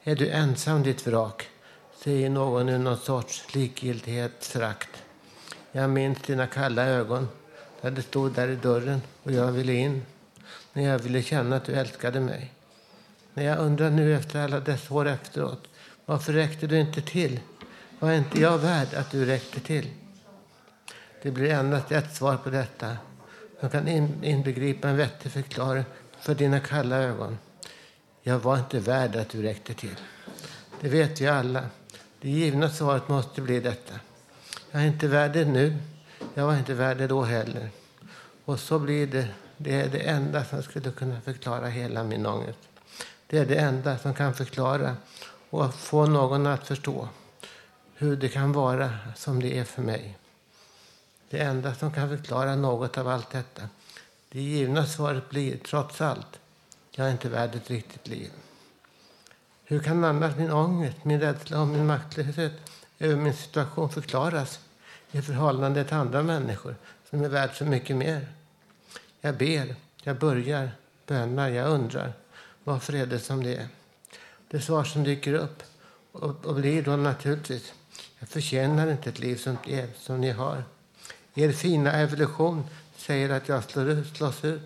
[0.03, 1.49] Är du ensam ditt vrak,
[2.05, 5.03] säger någon i någon sorts likgiltighetsförakt.
[5.73, 7.29] Jag minns dina kalla ögon,
[7.81, 10.03] där du stod där i dörren och jag ville in.
[10.73, 12.53] när jag ville känna att du älskade mig.
[13.35, 15.69] När jag undrar nu efter alla dessa år efteråt,
[16.05, 17.41] varför räckte du inte till?
[17.99, 19.91] Var inte jag värd att du räckte till?
[21.23, 22.97] Det blir endast ett svar på detta
[23.61, 23.89] som kan
[24.25, 25.85] inbegripa en vettig förklaring
[26.21, 27.39] för dina kalla ögon.
[28.23, 29.97] Jag var inte värd att du räckte till.
[30.81, 31.63] Det vet vi alla.
[32.21, 33.95] Det givna svaret måste bli detta.
[34.71, 35.77] Jag är inte värd det nu.
[36.35, 37.71] Jag var inte värd det då heller.
[38.45, 39.29] Och så blir det.
[39.57, 42.59] Det är det enda som skulle kunna förklara hela min ångest.
[43.27, 44.97] Det är det enda som kan förklara
[45.51, 47.09] och få någon att förstå
[47.95, 50.19] hur det kan vara som det är för mig.
[51.35, 53.63] Det enda som kan förklara något av allt detta.
[54.29, 56.41] Det givna svaret blir, trots allt,
[56.91, 58.31] jag är inte värd ett riktigt liv.
[59.65, 62.53] Hur kan annars min ångest, min rädsla och min maktlöshet
[62.99, 64.61] över min situation förklaras
[65.11, 66.77] i förhållande till andra människor
[67.11, 68.29] som är värd så mycket mer?
[69.21, 70.71] Jag ber, jag börjar,
[71.07, 72.13] bönar, jag undrar.
[72.65, 73.69] Varför är det som det är?
[74.49, 75.63] Det svar som dyker upp
[76.13, 77.73] och, och blir då naturligtvis
[78.19, 80.65] jag förtjänar inte ett liv som det som ni har.
[81.35, 82.65] Er fina evolution
[82.97, 84.63] säger att jag slår ut, slås ut.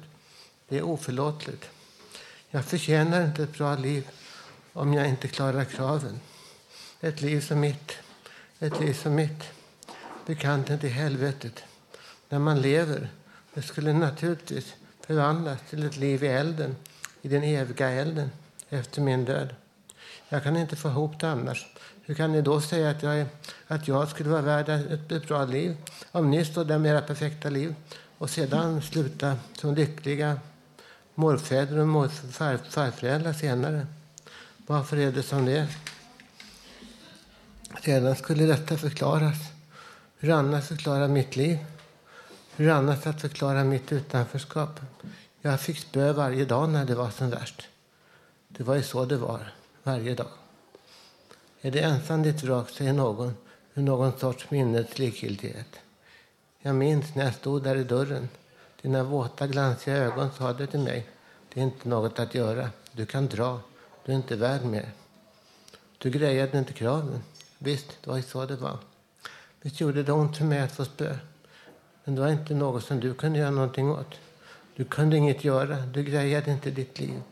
[0.69, 1.71] Det är oförlåtligt.
[2.51, 4.09] Jag förtjänar inte ett bra liv
[4.73, 6.21] om jag inte klarar kraven.
[7.01, 7.93] Ett liv som mitt,
[8.59, 9.45] ett liv som mitt.
[10.27, 11.63] Bekanten till helvetet.
[12.29, 13.09] När man lever,
[13.55, 16.77] det skulle naturligtvis förvandlas till ett liv i elden,
[17.23, 18.31] i den eviga elden,
[18.69, 19.55] efter min död.
[20.29, 21.67] Jag kan inte få ihop det annars.
[22.09, 23.27] Hur kan ni då säga att jag, är,
[23.67, 25.77] att jag skulle vara värd ett, ett bra liv?
[26.13, 27.75] Om ni står där med era perfekta liv
[28.19, 30.41] och sedan sluta som lyckliga
[31.15, 33.87] morfäder och morfar, farföräldrar senare.
[34.57, 35.67] Varför är det som det är?
[37.85, 39.39] Sedan skulle detta förklaras.
[40.19, 41.59] Hur annars förklara mitt liv?
[42.57, 44.81] Hur annars att förklara mitt utanförskap?
[45.41, 47.69] Jag fick spö varje dag när det var som värst.
[48.49, 49.53] Det var ju så det var,
[49.83, 50.29] varje dag.
[51.61, 53.35] Är det ensam ditt vrak, säger någon,
[53.75, 55.81] med någon sorts minnets likgiltighet.
[56.61, 58.29] Jag minns när jag stod där i dörren.
[58.83, 61.07] Dina våta, glansiga ögon sa det till mig.
[61.55, 62.71] Det är inte något att göra.
[62.93, 63.61] Du kan dra.
[64.05, 64.93] Du är inte värd mer.
[65.99, 67.23] Du grejade inte kraven.
[67.59, 68.79] Visst, det var ju så det var.
[69.61, 71.17] Visst gjorde det ont för mig att få spö.
[72.05, 74.15] Men det var inte något som du kunde göra någonting åt.
[74.77, 75.77] Du kunde inget göra.
[75.77, 77.23] Du grejade inte ditt liv.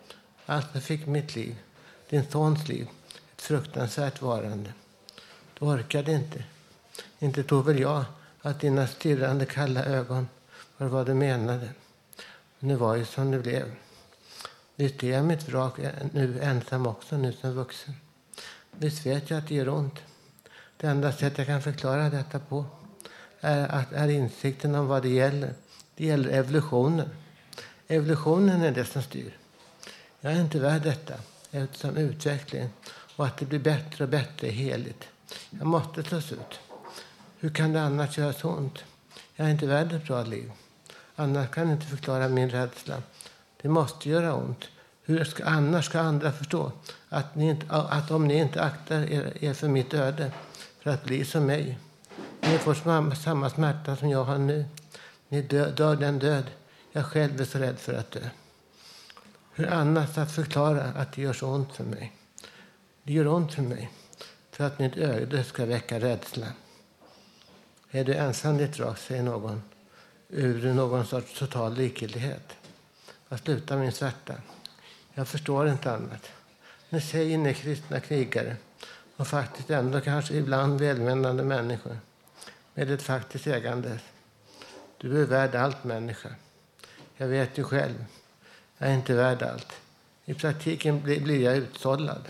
[0.46, 1.56] Alltså fick mitt liv,
[2.08, 2.86] din sons liv,
[3.36, 4.72] ett fruktansvärt varande.
[5.58, 6.44] Du orkade inte.
[7.18, 8.04] Inte tog väl jag
[8.42, 10.28] att dina stirrande kalla ögon
[10.76, 11.68] var vad du menade.
[12.58, 13.74] Men det var ju som det blev.
[14.76, 15.78] Visst är jag mitt vrak
[16.12, 17.94] nu ensam också, nu som vuxen.
[18.70, 19.98] Visst vet jag att det gör ont.
[20.76, 22.64] Det enda sätt jag kan förklara detta på
[23.40, 25.54] är, att, är insikten om vad det gäller.
[25.94, 27.08] Det gäller evolutionen.
[27.88, 29.36] Evolutionen är det som styr.
[30.20, 31.14] Jag är inte värd detta
[31.50, 32.70] eftersom utvecklingen
[33.16, 35.08] och att det blir bättre och bättre är heligt.
[35.50, 36.60] Jag måste tas ut.
[37.38, 38.84] Hur kan det annars göra så ont?
[39.36, 40.52] Jag är inte värd ett bra liv.
[41.16, 43.02] Annars kan jag inte förklara min rädsla.
[43.62, 44.64] Det måste göra ont.
[45.02, 46.72] Hur ska, annars ska andra förstå
[47.08, 50.32] att, ni inte, att om ni inte aktar er, er för mitt öde,
[50.80, 51.78] för att bli som mig.
[52.40, 54.64] Ni får samma, samma smärta som jag har nu.
[55.28, 56.44] Ni dö, dör den död
[56.92, 58.20] jag själv är så rädd för att dö.
[59.52, 62.12] Hur annars att förklara att det gör så ont för mig?
[63.06, 63.90] Det gör ont för mig
[64.50, 66.46] för att mitt öde ska väcka rädsla.
[67.90, 69.62] Är du ensam ditt drag, säger någon,
[70.28, 72.56] ur någon sorts total likgiltighet.
[73.28, 74.34] Vad slutar min svärta?
[75.14, 76.30] Jag förstår inte annat.
[76.88, 78.56] Nu säger ni kristna krigare
[79.16, 81.98] och faktiskt ändå kanske ibland välmenande människor
[82.74, 83.98] med ett faktiskt ägande.
[84.98, 86.28] Du är värd allt, människa.
[87.16, 88.04] Jag vet ju själv.
[88.78, 89.72] Jag är inte värd allt.
[90.24, 92.22] I praktiken blir jag utsållad.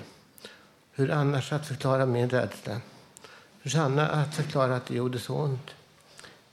[0.98, 2.80] Hur annars att förklara min rädsla?
[3.62, 5.70] Hur annars att förklara att det gjorde så ont?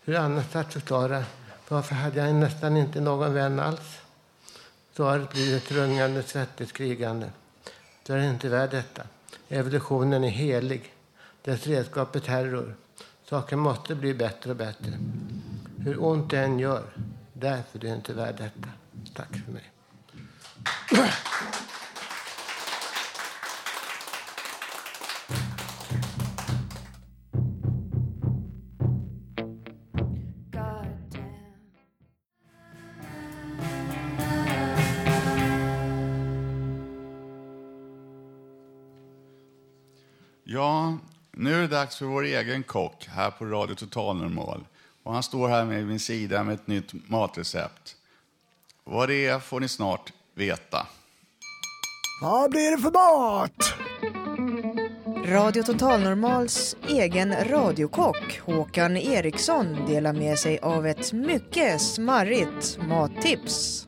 [0.04, 1.24] Hur annars att förklara
[1.68, 4.00] varför hade jag nästan inte någon vän alls?
[4.94, 7.30] Svaret blir ett rungande, svettigt krigande.
[8.06, 9.04] Du är inte värd detta.
[9.50, 10.94] Evolutionen är helig.
[11.42, 12.76] Dess redskap är terror.
[13.30, 14.94] Saker måste bli bättre och bättre.
[15.78, 16.84] Hur ont det än gör,
[17.34, 18.70] därför är du inte värd detta.
[19.14, 19.72] Tack för mig.
[41.94, 44.66] Dags för vår egen kock här på Radio Total Normal.
[45.04, 47.96] Och han står här med min sida med ett nytt matrecept.
[48.84, 50.88] Vad det är får ni snart veta.
[52.22, 53.74] Vad blir det för mat?
[55.26, 63.88] Radio Total Normals egen radiokock Håkan Eriksson delar med sig av ett mycket smarrigt mattips.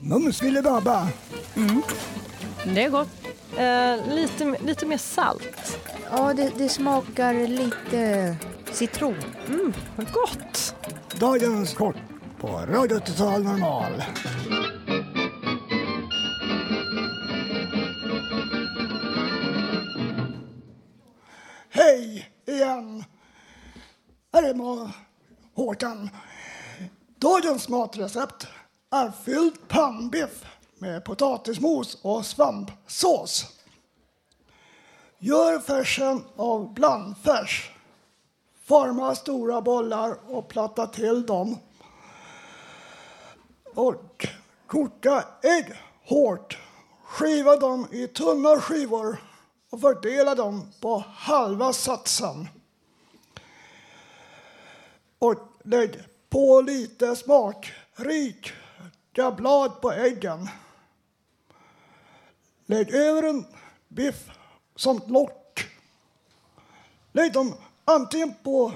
[0.00, 1.08] Mums filibabba.
[1.56, 1.82] Mm.
[2.74, 3.25] Det är gott.
[3.58, 5.78] Eh, lite, lite mer salt.
[6.10, 8.36] Ja, det, det smakar lite
[8.70, 9.16] citron.
[9.48, 10.74] Mm, vad gott.
[11.18, 11.96] Dagens kort
[12.40, 14.02] på Radio Total Normal.
[21.70, 23.04] Hej igen!
[24.32, 24.54] Här är
[25.54, 26.10] Håkan.
[27.18, 28.46] Dagens matrecept
[28.92, 30.44] är fylld pannbiff
[30.78, 33.46] med potatismos och svampsås.
[35.18, 37.70] Gör färsen av blandfärs.
[38.64, 41.58] Forma stora bollar och platta till dem.
[43.74, 44.26] Och
[44.66, 45.72] koka ägg
[46.04, 46.58] hårt.
[47.04, 49.16] Skiva dem i tunna skivor
[49.70, 52.48] och fördela dem på halva satsen.
[55.18, 58.52] Och lägg på lite smakrik
[59.36, 60.48] blad på äggen.
[62.66, 63.44] Lägg över en
[63.88, 64.30] biff
[64.76, 65.66] som lock.
[67.12, 67.54] Lägg dem
[67.84, 68.72] antingen på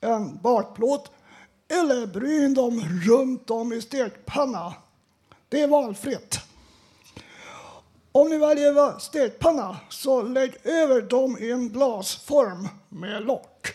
[0.00, 1.10] en bakplåt
[1.68, 4.74] eller bryn dem runt om i stekpanna.
[5.48, 6.40] Det är valfritt.
[8.12, 13.74] Om ni väljer stekpanna så lägg över dem i en glasform med lock.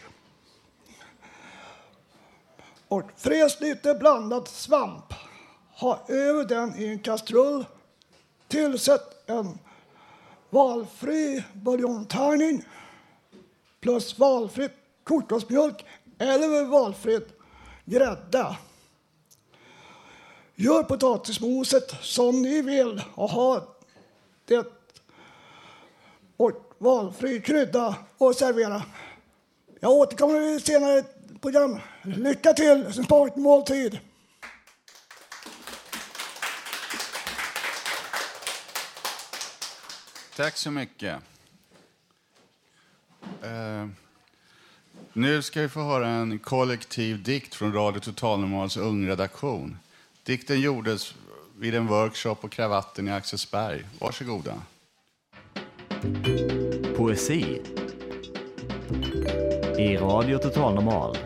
[2.87, 5.13] Och fräs lite blandad svamp.
[5.75, 7.65] Ha över den i en kastrull.
[8.53, 9.59] Tillsätt en
[10.49, 12.63] valfri buljongtärning
[13.79, 14.71] plus valfritt
[15.03, 15.85] kokosmjölk
[16.17, 17.27] eller valfritt
[17.85, 18.57] grädde.
[20.55, 23.67] Gör potatismoset som ni vill och ha
[24.45, 24.65] det
[26.37, 28.83] och valfri krydda och servera.
[29.79, 31.03] Jag återkommer i ett senare
[31.41, 31.79] program.
[32.01, 32.93] Lycka till!
[32.93, 33.99] Smart måltid!
[40.35, 41.15] Tack så mycket.
[43.43, 43.87] Eh,
[45.13, 49.77] nu ska vi få höra en kollektiv dikt från Radio Total Normals ungredaktion.
[50.23, 51.15] Dikten gjordes
[51.59, 53.83] vid en workshop på Kravatten i Axelsberg.
[53.99, 54.61] Varsågoda.
[56.97, 57.61] Poesi
[59.77, 61.17] i Radio Total Normal.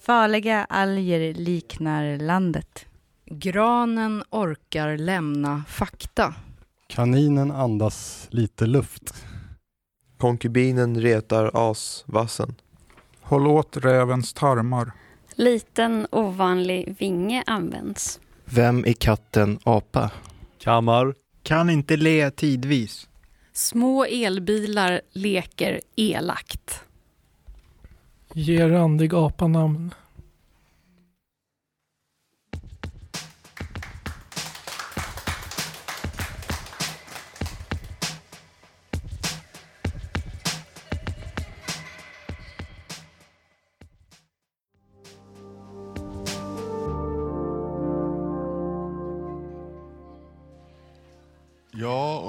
[0.00, 2.86] Farliga alger liknar landet.
[3.26, 6.34] Granen orkar lämna fakta.
[6.86, 9.14] Kaninen andas lite luft.
[10.18, 12.54] Konkubinen retar asvassen.
[13.20, 14.92] Håll åt rävens tarmar.
[15.34, 18.20] Liten ovanlig vinge används.
[18.44, 20.10] Vem är katten apa?
[20.58, 21.14] Kammar.
[21.42, 23.08] Kan inte le tidvis.
[23.52, 26.80] Små elbilar leker elakt.
[28.34, 29.94] Ge randig apa namn.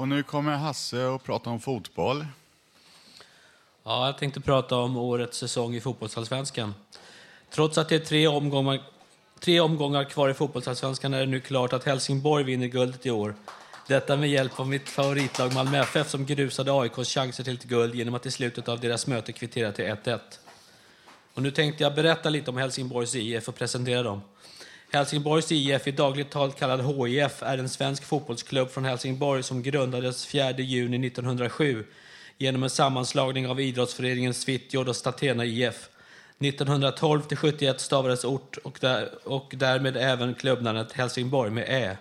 [0.06, 2.26] Och nu kommer Hasse och prata om fotboll.
[3.84, 6.74] Ja, jag tänkte prata om årets säsong i fotbollsallsvenskan.
[7.50, 8.82] Trots att det är tre omgångar,
[9.40, 13.34] tre omgångar kvar i fotbollsallsvenskan är det nu klart att Helsingborg vinner guldet i år.
[13.88, 17.94] Detta med hjälp av mitt favoritlag Malmö FF som grusade AIKs chanser till ett guld
[17.94, 20.18] genom att i slutet av deras möte kvittera till 1-1.
[21.34, 24.20] Och nu tänkte jag berätta lite om Helsingborgs IF och presentera dem.
[24.92, 30.26] Helsingborgs IF, i dagligt tal kallad HIF, är en svensk fotbollsklubb från Helsingborg som grundades
[30.26, 31.84] 4 juni 1907
[32.38, 35.88] genom en sammanslagning av idrottsföreningen Svitjod och Statena IF.
[36.38, 41.96] 1912 till 71 stavades ort och, där, och därmed även klubbnamnet Helsingborg med Ä.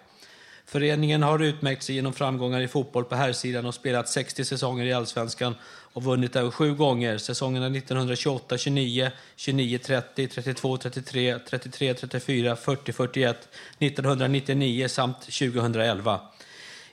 [0.65, 4.93] Föreningen har utmärkt sig genom framgångar i fotboll på herrsidan och spelat 60 säsonger i
[4.93, 5.55] allsvenskan
[5.95, 12.93] och vunnit över sju gånger, säsongerna 1928, 29, 29, 30, 32, 33, 33, 34, 40,
[12.93, 13.37] 41,
[13.79, 16.19] 1999 samt 2011.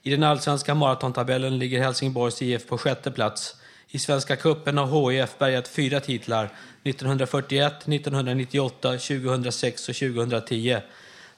[0.03, 3.57] I den allsvenska maratontabellen ligger Helsingborgs IF på sjätte plats.
[3.88, 6.44] I Svenska cupen har HIF bärgat fyra titlar,
[6.82, 10.78] 1941, 1998, 2006 och 2010.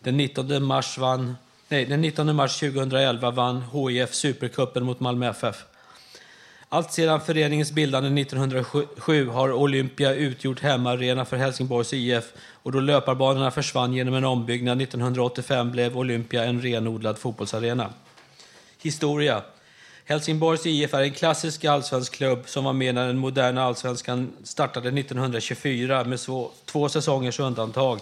[0.00, 1.36] Den 19 mars, vann,
[1.68, 5.64] nej, den 19 mars 2011 vann HIF Supercupen mot Malmö FF.
[6.74, 12.24] Allt sedan föreningens bildande 1907 har Olympia utgjort hemmaarena för Helsingborgs IF
[12.62, 17.92] och då löparbanorna försvann genom en ombyggnad 1985 blev Olympia en renodlad fotbollsarena.
[18.82, 19.42] Historia.
[20.04, 24.88] Helsingborgs IF är en klassisk allsvensk klubb som var med när den moderna allsvenskan startade
[24.88, 28.00] 1924 med så, två säsongers undantag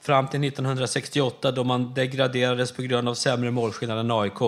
[0.00, 4.40] fram till 1968 då man degraderades på grund av sämre målskillnad än AIK.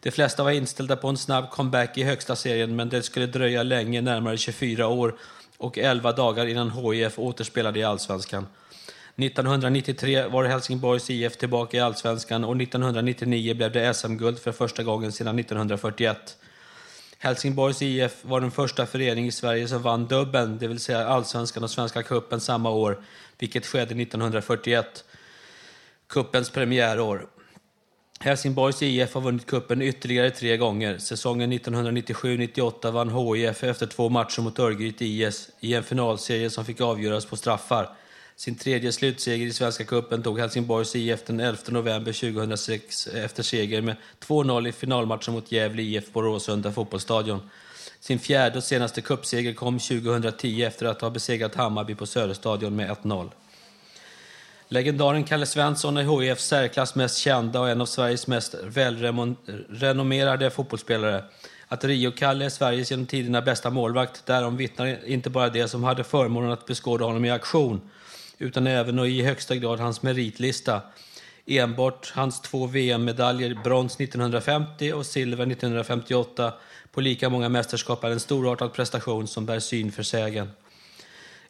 [0.00, 3.62] De flesta var inställda på en snabb comeback i högsta serien men det skulle dröja
[3.62, 5.14] länge, närmare 24 år
[5.56, 8.46] och 11 dagar innan HIF återspelade i allsvenskan.
[9.16, 15.12] 1993 var Helsingborgs IF tillbaka i allsvenskan och 1999 blev det SM-guld för första gången
[15.12, 16.36] sedan 1941.
[17.18, 21.62] Helsingborgs IF var den första förening i Sverige som vann dubbeln, det vill säga allsvenskan
[21.62, 23.02] och Svenska cupen samma år,
[23.38, 25.04] vilket skedde 1941,
[26.08, 27.26] kuppens premiärår.
[28.20, 30.98] Helsingborgs IF har vunnit kuppen ytterligare tre gånger.
[30.98, 36.80] Säsongen 1997-98 vann HIF efter två matcher mot Örgryte IS i en finalserie som fick
[36.80, 37.88] avgöras på straffar.
[38.36, 43.82] Sin tredje slutseger i Svenska cupen tog Helsingborgs IF den 11 november 2006 efter seger
[43.82, 43.96] med
[44.26, 47.50] 2-0 i finalmatchen mot Gävle IF på Råsunda fotbollsstadion.
[48.00, 52.90] Sin fjärde och senaste cupseger kom 2010 efter att ha besegrat Hammarby på Söderstadion med
[52.90, 53.30] 1-0.
[54.70, 58.54] Legendaren Kalle Svensson är HIFs särklass mest kända och en av Sveriges mest
[59.68, 61.24] välrenommerade fotbollsspelare.
[61.68, 66.04] Att Rio-Kalle är Sveriges genom tiderna bästa målvakt, därom vittnar inte bara det som hade
[66.04, 67.80] förmånen att beskåda honom i aktion,
[68.38, 70.80] utan även och i högsta grad hans meritlista.
[71.46, 76.52] Enbart hans två VM-medaljer, brons 1950 och silver 1958,
[76.92, 80.50] på lika många mästerskap är en storartad prestation som bär syn för sägen.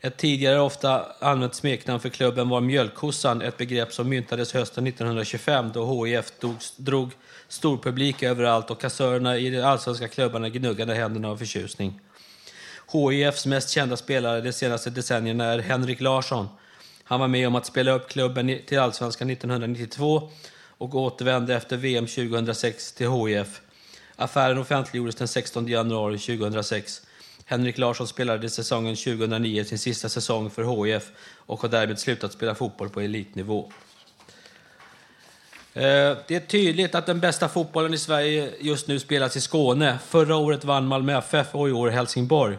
[0.01, 5.70] Ett tidigare ofta använt smeknamn för klubben var Mjölkkossan, ett begrepp som myntades hösten 1925
[5.74, 7.12] då HIF drog, drog
[7.49, 12.01] storpublik överallt och kassörerna i de allsvenska klubbarna gnuggade händerna av förtjusning.
[12.92, 16.49] HIFs mest kända spelare de senaste decennierna är Henrik Larsson.
[17.05, 20.30] Han var med om att spela upp klubben till allsvenskan 1992
[20.78, 23.61] och återvände efter VM 2006 till HIF.
[24.16, 27.03] Affären offentliggjordes den 16 januari 2006.
[27.51, 32.55] Henrik Larsson spelade säsongen 2009 sin sista säsong för HIF och har därmed slutat spela
[32.55, 33.72] fotboll på elitnivå.
[35.74, 35.82] Eh,
[36.26, 39.99] det är tydligt att den bästa fotbollen i Sverige just nu spelas i Skåne.
[40.07, 42.59] Förra året vann Malmö FF och i år Helsingborg.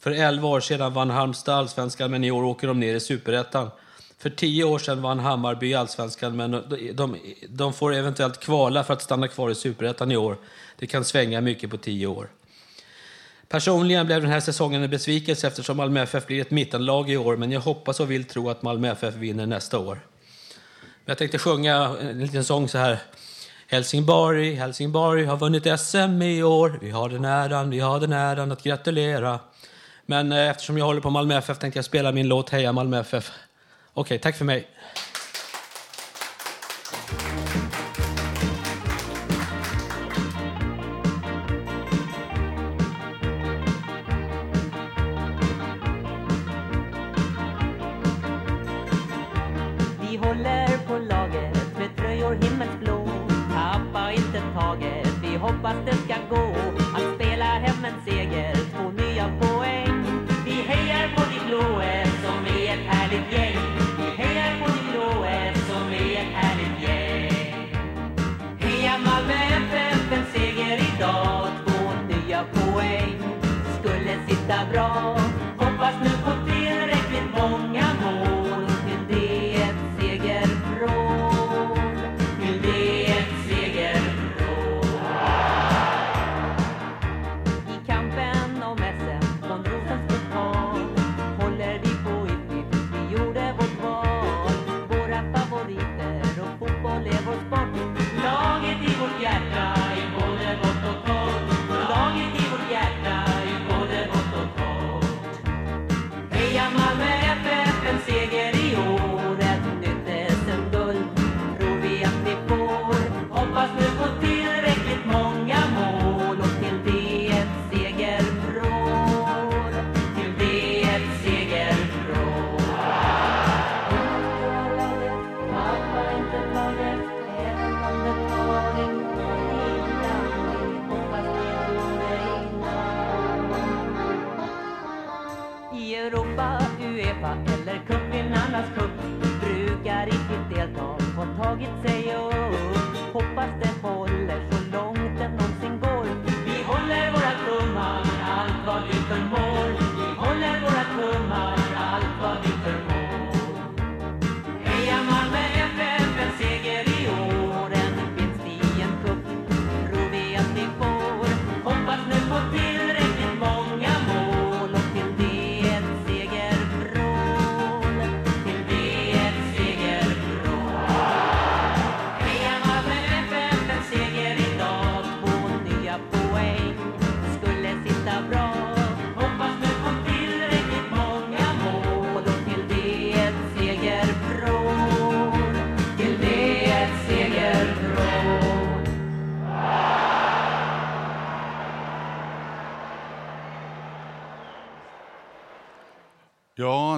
[0.00, 3.70] För 11 år sedan vann Halmstad allsvenskan, men i år åker de ner i superettan.
[4.18, 7.16] För 10 år sedan vann Hammarby allsvenskan, men de, de,
[7.48, 10.36] de får eventuellt kvala för att stanna kvar i superettan i år.
[10.78, 12.28] Det kan svänga mycket på 10 år.
[13.48, 17.36] Personligen blev den här säsongen en besvikelse eftersom Malmö FF blir ett mittenlag i år,
[17.36, 20.00] men jag hoppas och vill tro att Malmö FF vinner nästa år.
[21.04, 22.98] Jag tänkte sjunga en liten sång så här.
[23.66, 26.78] Helsingborg, Helsingborg har vunnit SM i år.
[26.82, 29.40] Vi har den äran, vi har den äran att gratulera.
[30.06, 33.00] Men eh, eftersom jag håller på Malmö FF tänkte jag spela min låt Heja Malmö
[33.00, 33.30] FF.
[33.92, 34.68] Okej, okay, tack för mig.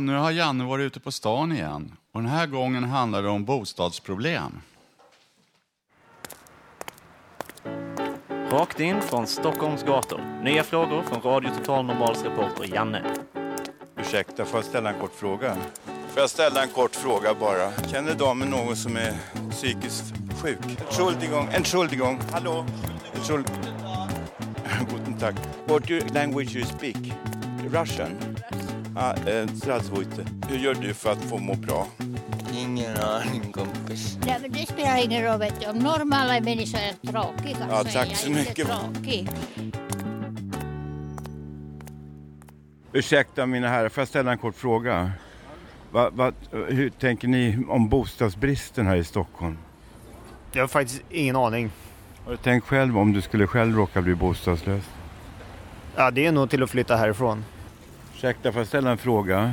[0.01, 1.97] Ja, nu har Janne varit ute på stan igen.
[2.13, 4.61] Och den här gången handlar det om bostadsproblem.
[8.51, 10.21] Rakt in från Stockholms gator.
[10.45, 13.03] Nya frågor från Radio Total Normals reporter Janne.
[13.97, 15.57] Ursäkta, får jag ställa en kort fråga?
[15.85, 17.73] Får jag ställa en kort fråga bara?
[17.93, 19.13] Känner damen någon som är
[19.51, 20.59] psykiskt sjuk?
[20.81, 22.67] Entschuldigung, Entschuldigung, hallå?
[23.15, 23.51] Entschuld...
[24.91, 25.35] Guten Tag.
[25.67, 27.13] What language you speak?
[27.73, 28.30] Russian?
[29.03, 30.27] Ah, eh, Zdravstvujte.
[30.49, 31.87] Hur gör du för att få må bra?
[32.55, 34.19] Ingen aning kompis.
[34.27, 35.67] Nej, men det spelar ingen roll vet du.
[35.67, 38.67] Om normala människor är tråkiga Ja, så tack är jag så inte mycket.
[38.69, 39.29] tråkig.
[42.93, 45.11] Ursäkta mina herrar, får jag ställa en kort fråga?
[45.91, 46.33] Va, va,
[46.69, 49.59] hur tänker ni om bostadsbristen här i Stockholm?
[50.53, 51.71] Jag har faktiskt ingen aning.
[52.25, 54.83] Har du tänkt själv om du skulle själv råka bli bostadslös?
[55.97, 57.45] Ja, det är nog till att flytta härifrån.
[58.21, 59.53] Ursäkta, får jag ställa en fråga?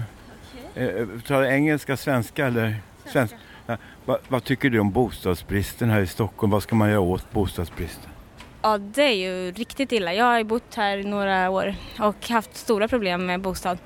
[0.76, 2.76] Eh, Talar du engelska, svenska eller?
[3.06, 3.38] Svenska.
[3.66, 6.52] Ja, vad, vad tycker du om bostadsbristen här i Stockholm?
[6.52, 8.10] Vad ska man göra åt bostadsbristen?
[8.62, 10.14] Ja, det är ju riktigt illa.
[10.14, 13.78] Jag har ju bott här i några år och haft stora problem med bostad.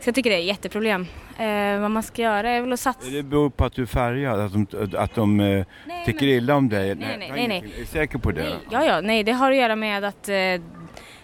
[0.00, 1.06] Så jag tycker det är ett jätteproblem.
[1.38, 3.10] Eh, vad man ska göra är väl att satsa...
[3.10, 4.66] Det beror på att du är färgad, att de,
[4.96, 5.66] att de eh,
[6.06, 6.94] tycker illa om dig.
[6.94, 7.58] Nej, nej, nej, nej.
[7.76, 8.42] Är du säker på det?
[8.42, 10.34] Nej, ja, ja, nej, det har att göra med att, eh,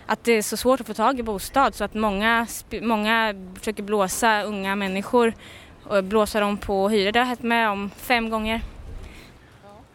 [0.06, 2.46] att det är så svårt att få tag i bostad så att många,
[2.82, 5.34] många försöker blåsa unga människor
[5.84, 7.12] och blåsa dem på hyror.
[7.12, 8.60] Det har hänt med om fem gånger.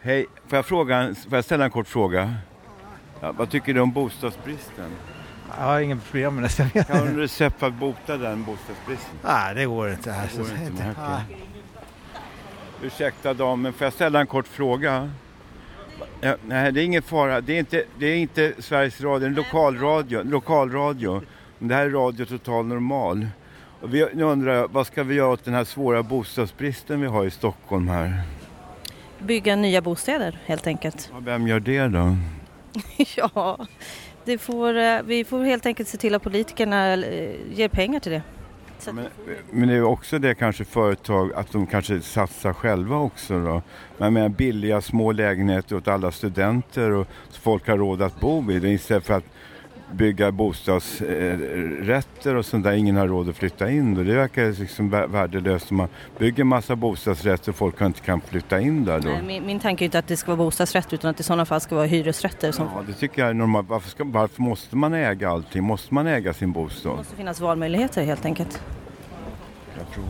[0.02, 2.34] Hej, får jag, fråga, får jag ställa en kort fråga?
[3.22, 4.92] Ja, vad tycker du om bostadsbristen?
[5.58, 6.44] Jag har inga problem med
[6.74, 6.84] det.
[6.84, 9.16] Kan du recept för att bota den bostadsbristen?
[9.24, 10.10] Nej, det går inte.
[10.10, 11.22] Det Alltså, går inte, inte.
[12.82, 15.12] Ursäkta damen, får jag ställa en kort fråga?
[16.22, 17.42] Ja, nej, det är ingen fara.
[17.42, 20.24] Det är inte, det är inte Sveriges Radio, en lokalradio.
[20.24, 21.22] lokalradio.
[21.60, 23.28] Det här är Radio Total Normal.
[23.82, 27.08] Och vi, nu undrar jag, vad ska vi göra åt den här svåra bostadsbristen vi
[27.08, 28.22] har i Stockholm här?
[29.20, 31.10] Bygga nya bostäder helt enkelt.
[31.14, 32.18] Ja, Vem gör det då?
[33.16, 33.68] ja,
[34.26, 38.12] det får, eh, vi får helt enkelt se till att politikerna eh, ger pengar till
[38.12, 38.22] det.
[38.80, 42.98] Så vi får- Men det är också det kanske företag, att de kanske satsar själva
[42.98, 43.62] också då.
[43.98, 48.52] Men med billiga små lägenheter åt alla studenter och så folk har råd att bo
[48.52, 49.26] i det istället för att
[49.94, 54.04] bygga bostadsrätter och sånt där ingen har råd att flytta in då.
[54.04, 55.88] Det verkar liksom vä- värdelöst om man
[56.18, 59.10] bygger massa bostadsrätter och folk inte kan flytta in där då.
[59.10, 61.24] Nej, min, min tanke är inte att det ska vara bostadsrätt utan att det i
[61.24, 62.52] sådana fall ska vara hyresrätter.
[62.52, 63.70] Som Ja, det tycker jag är normalt.
[63.70, 65.64] Varför, ska, varför måste man äga allting?
[65.64, 66.92] Måste man äga sin bostad?
[66.92, 68.62] Det måste finnas valmöjligheter helt enkelt.
[69.78, 70.06] Jag tror.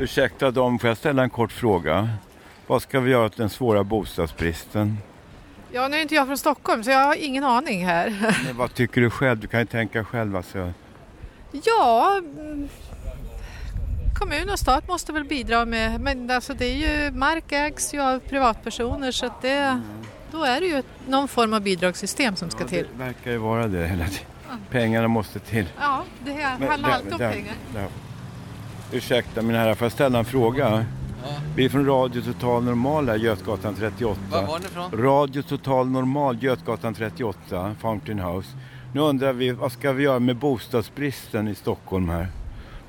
[0.00, 2.08] Ursäkta dem, får jag ställa en kort fråga?
[2.66, 4.98] Vad ska vi göra åt den svåra bostadsbristen?
[5.74, 8.34] Ja, nu är inte jag från Stockholm så jag har ingen aning här.
[8.46, 9.38] Men vad tycker du själv?
[9.38, 10.36] Du kan ju tänka själv.
[10.36, 10.72] Alltså.
[11.64, 12.68] Ja, mm,
[14.18, 18.00] kommun och stat måste väl bidra med, men alltså det är ju, mark ägs ju
[18.00, 19.80] av privatpersoner så att det,
[20.32, 22.86] då är det ju någon form av bidragssystem som ska till.
[22.92, 24.26] Det verkar ju vara det hela tiden.
[24.70, 25.68] Pengarna måste till.
[25.80, 26.32] Ja, det
[26.68, 27.54] handlar alltid om pengar.
[27.74, 27.88] där.
[28.92, 30.84] Ursäkta mina herrar, får jag ställa en fråga?
[31.56, 34.20] Vi är från Radio Total Normal här, Götgatan 38.
[34.30, 34.90] Var var ni ifrån?
[34.92, 38.48] Radio Total Normal, Götgatan 38, Fountain House.
[38.94, 42.28] Nu undrar vi, vad ska vi göra med bostadsbristen i Stockholm här?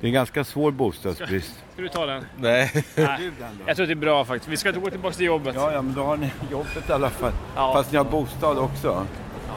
[0.00, 1.54] Det är en ganska svår bostadsbrist.
[1.72, 2.24] Ska du ta den?
[2.36, 2.84] Nej.
[2.96, 3.30] Nej.
[3.66, 4.48] Jag tror att det är bra faktiskt.
[4.48, 5.54] Vi ska gå tillbaka till jobbet.
[5.54, 7.32] Ja, ja, men då har ni jobbet i alla fall.
[7.56, 7.72] Ja.
[7.74, 9.06] Fast ni har bostad också.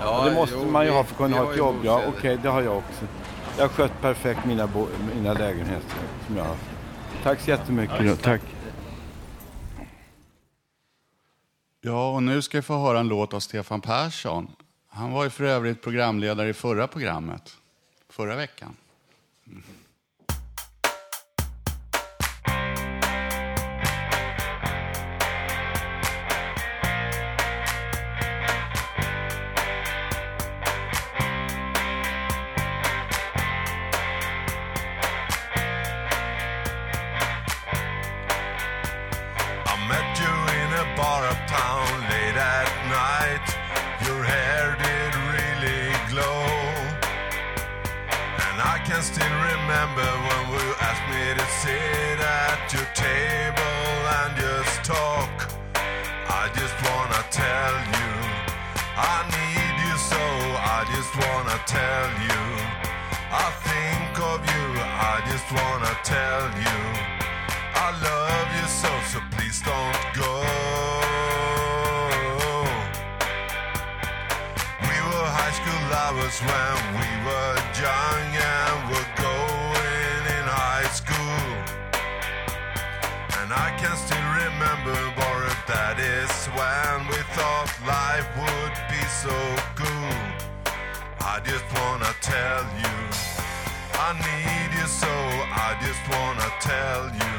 [0.02, 1.76] Ja, Och det måste jo, man ju vi- ha för att kunna ha ett jobb.
[1.84, 3.06] Ja, okej, det har jag också.
[3.58, 4.70] Jag har skött perfekt mina,
[5.16, 5.96] mina lägenheter
[6.28, 6.62] som jag har haft.
[7.24, 8.08] Tack så jättemycket.
[8.08, 8.16] då.
[8.16, 8.42] Tack.
[11.88, 14.48] Ja, och nu ska vi få höra en låt av Stefan Persson.
[14.90, 17.58] Han var ju för övrigt programledare i förra programmet,
[18.10, 18.76] förra veckan.
[48.98, 55.36] Can still remember when you asked me to sit at your table and just talk.
[56.42, 58.10] I just wanna tell you,
[58.98, 60.24] I need you so.
[60.78, 62.42] I just wanna tell you,
[63.46, 64.66] I think of you.
[65.14, 66.80] I just wanna tell you.
[67.86, 70.34] I love you so, so please don't go.
[74.90, 78.67] We were high school lovers when we were young
[83.48, 89.32] And I can still remember, Boris, that is when we thought life would be so
[89.72, 90.36] good.
[91.24, 92.96] I just wanna tell you,
[93.96, 95.16] I need you so,
[95.48, 97.38] I just wanna tell you.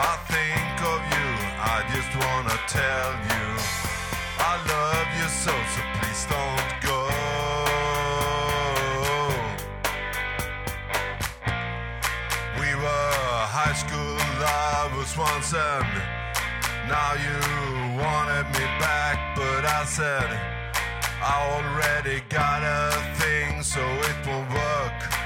[0.00, 1.28] I think of you,
[1.68, 3.46] I just wanna tell you.
[4.40, 5.89] I love you so, so
[15.16, 15.84] once and
[16.88, 17.36] now you
[18.00, 20.28] wanted me back, but I said
[21.22, 25.19] I already got a thing, so it won't work.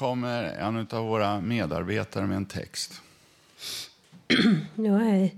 [0.00, 3.00] Kommer en av våra medarbetare med en text.
[4.74, 5.36] Ja, hej.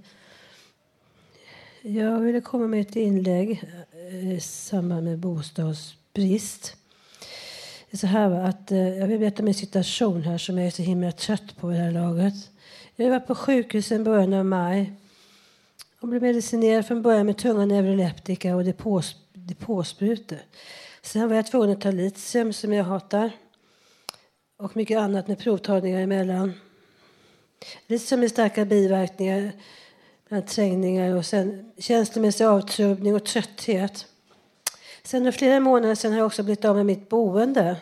[1.83, 6.77] Jag ville komma med ett inlägg eh, i samband med bostadsbrist.
[7.91, 10.71] Det är så här att eh, jag vill berätta min situation här som jag är
[10.71, 12.35] så himla trött på i det här laget.
[12.97, 14.93] Jag var på sjukhus i början av maj
[16.01, 20.39] och blev medicinerad från början med tunga neuroleptika och depås, depåsprutor.
[21.03, 23.31] Sen var jag tvungen att ta litium som jag hatar
[24.63, 26.53] och mycket annat med provtagningar emellan.
[27.87, 29.53] Litium med starka biverkningar,
[30.29, 34.07] bland trängningar och sen känslomässig avtrubbning och trötthet.
[35.03, 37.77] Sen för flera månader sedan har jag också blivit av med mitt boende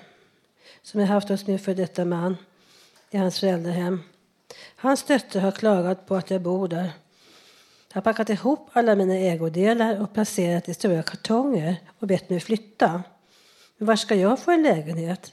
[0.82, 2.36] som jag haft hos min för detta man
[3.10, 4.02] i hans föräldrahem.
[4.76, 6.92] Hans döttrar har klagat på att jag bor där.
[7.88, 12.40] Jag har packat ihop alla mina ägodelar och placerat i stora kartonger och bett mig
[12.40, 13.02] flytta.
[13.76, 15.32] Men var ska jag få en lägenhet?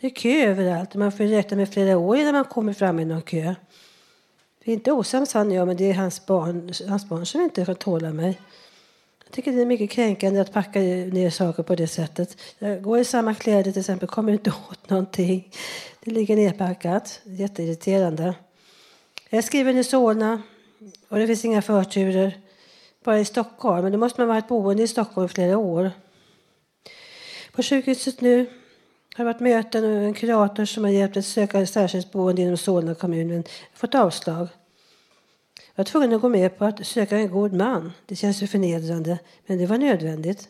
[0.00, 3.04] Det är kö överallt man får räkna med flera år innan man kommer fram i
[3.04, 3.54] någon kö.
[4.64, 7.40] Vi är inte osams han och jag, men det är hans barn, hans barn som
[7.40, 8.40] inte kan tåla mig.
[9.24, 12.36] Jag tycker det är mycket kränkande att packa ner saker på det sättet.
[12.58, 15.50] Jag går i samma kläder till exempel, kommer inte åt någonting.
[16.00, 17.20] Det ligger nerpackat.
[17.24, 18.34] Jätteirriterande.
[19.30, 20.42] Jag är skriven i Solna
[21.08, 22.40] och det finns inga förturer.
[23.04, 23.82] Bara i Stockholm.
[23.82, 25.90] Men då måste man ha varit boende i Stockholm i flera år.
[27.52, 28.46] På sjukhuset nu
[29.16, 32.94] har varit möten med en kurator som har hjälpt att söka särskilt boende inom Solna
[32.94, 33.44] kommun men
[33.74, 34.48] fått avslag.
[35.56, 37.92] Jag var tvungen att gå med på att söka en god man.
[38.06, 40.48] Det känns ju förnedrande, men det var nödvändigt.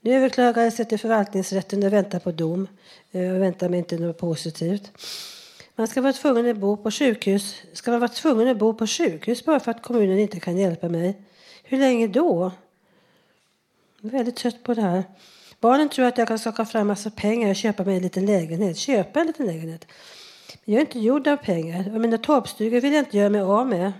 [0.00, 2.68] Nu överklagades det till förvaltningsrätten och väntar på dom.
[3.12, 4.92] Eh, jag väntar mig inte något positivt.
[5.76, 7.62] Man ska vara tvungen att bo på sjukhus.
[7.72, 10.88] Ska man vara tvungen att bo på sjukhus bara för att kommunen inte kan hjälpa
[10.88, 11.22] mig?
[11.64, 12.52] Hur länge då?
[14.00, 15.04] Jag är väldigt trött på det här.
[15.62, 18.76] Barnen tror att jag kan skaka fram massa pengar och köpa mig en liten lägenhet.
[18.76, 19.86] Köpa en liten lägenhet.
[20.64, 23.40] Men jag är inte gjord av pengar och mina torpstugor vill jag inte göra mig
[23.40, 23.92] av med.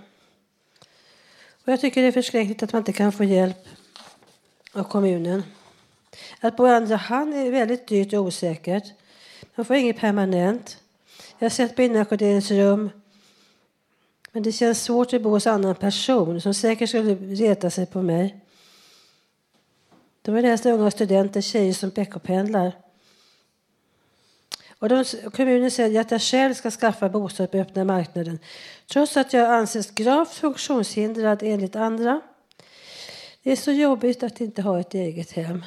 [1.65, 3.57] Och jag tycker det är förskräckligt att man inte kan få hjälp
[4.73, 5.43] av kommunen.
[6.41, 8.85] Att bo i andra hand är väldigt dyrt och osäkert.
[9.55, 10.79] Man får inget permanent.
[11.39, 12.91] Jag har sett på inackorderingsrum.
[14.33, 18.03] Men det känns svårt att bo hos annan person som säkert skulle reta sig på
[18.03, 18.42] mig.
[20.23, 22.73] De är nästan unga studenter, tjejer som veckopendlar.
[24.79, 28.39] Och de, kommunen säger att jag själv ska skaffa bostad på öppna marknaden
[28.93, 32.21] trots att jag anses gravt funktionshindrad enligt andra.
[33.43, 35.65] Det är så jobbigt att inte ha ett eget hem.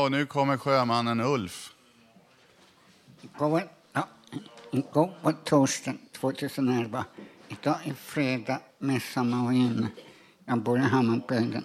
[0.00, 1.72] Ja, och nu kommer sjömannen Ulf.
[3.22, 4.08] Igår, ja,
[4.72, 7.04] igår var torsdag 2011.
[7.48, 9.88] Idag är fredag, midsommar och inne.
[10.44, 11.64] Jag bor i Hammarbygden.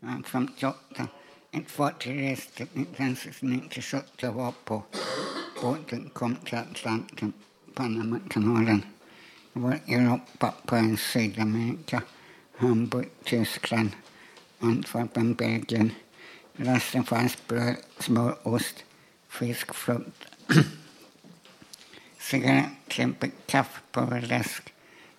[0.00, 1.08] Jag är 58.
[1.50, 4.82] Ett fartyg reste 1997 jag var på
[5.62, 7.32] båten kom till Atlanten,
[7.74, 8.82] Panamakanalen.
[9.52, 12.02] Jag var i Europa, på en Sydamerika,
[12.56, 13.90] Hamburg, Tyskland,
[14.60, 15.90] Antwerpen, Belgien.
[16.56, 18.84] Resten fanns bröd, smör, ost,
[19.28, 20.26] fisk, frukt.
[22.18, 24.72] Cigarett, klimpig kaffe, läsk.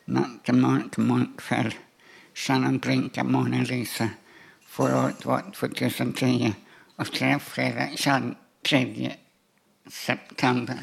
[0.06, 1.74] Natt till morgon till morgon, kväll.
[2.34, 4.10] Shannon Brinka, Mona Lisa.
[4.66, 6.54] Förra året var 2010
[6.96, 7.08] och
[7.42, 9.16] fredag 23
[9.88, 10.80] september.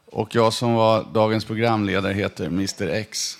[0.07, 3.40] Och jag som var dagens programledare heter Mr X.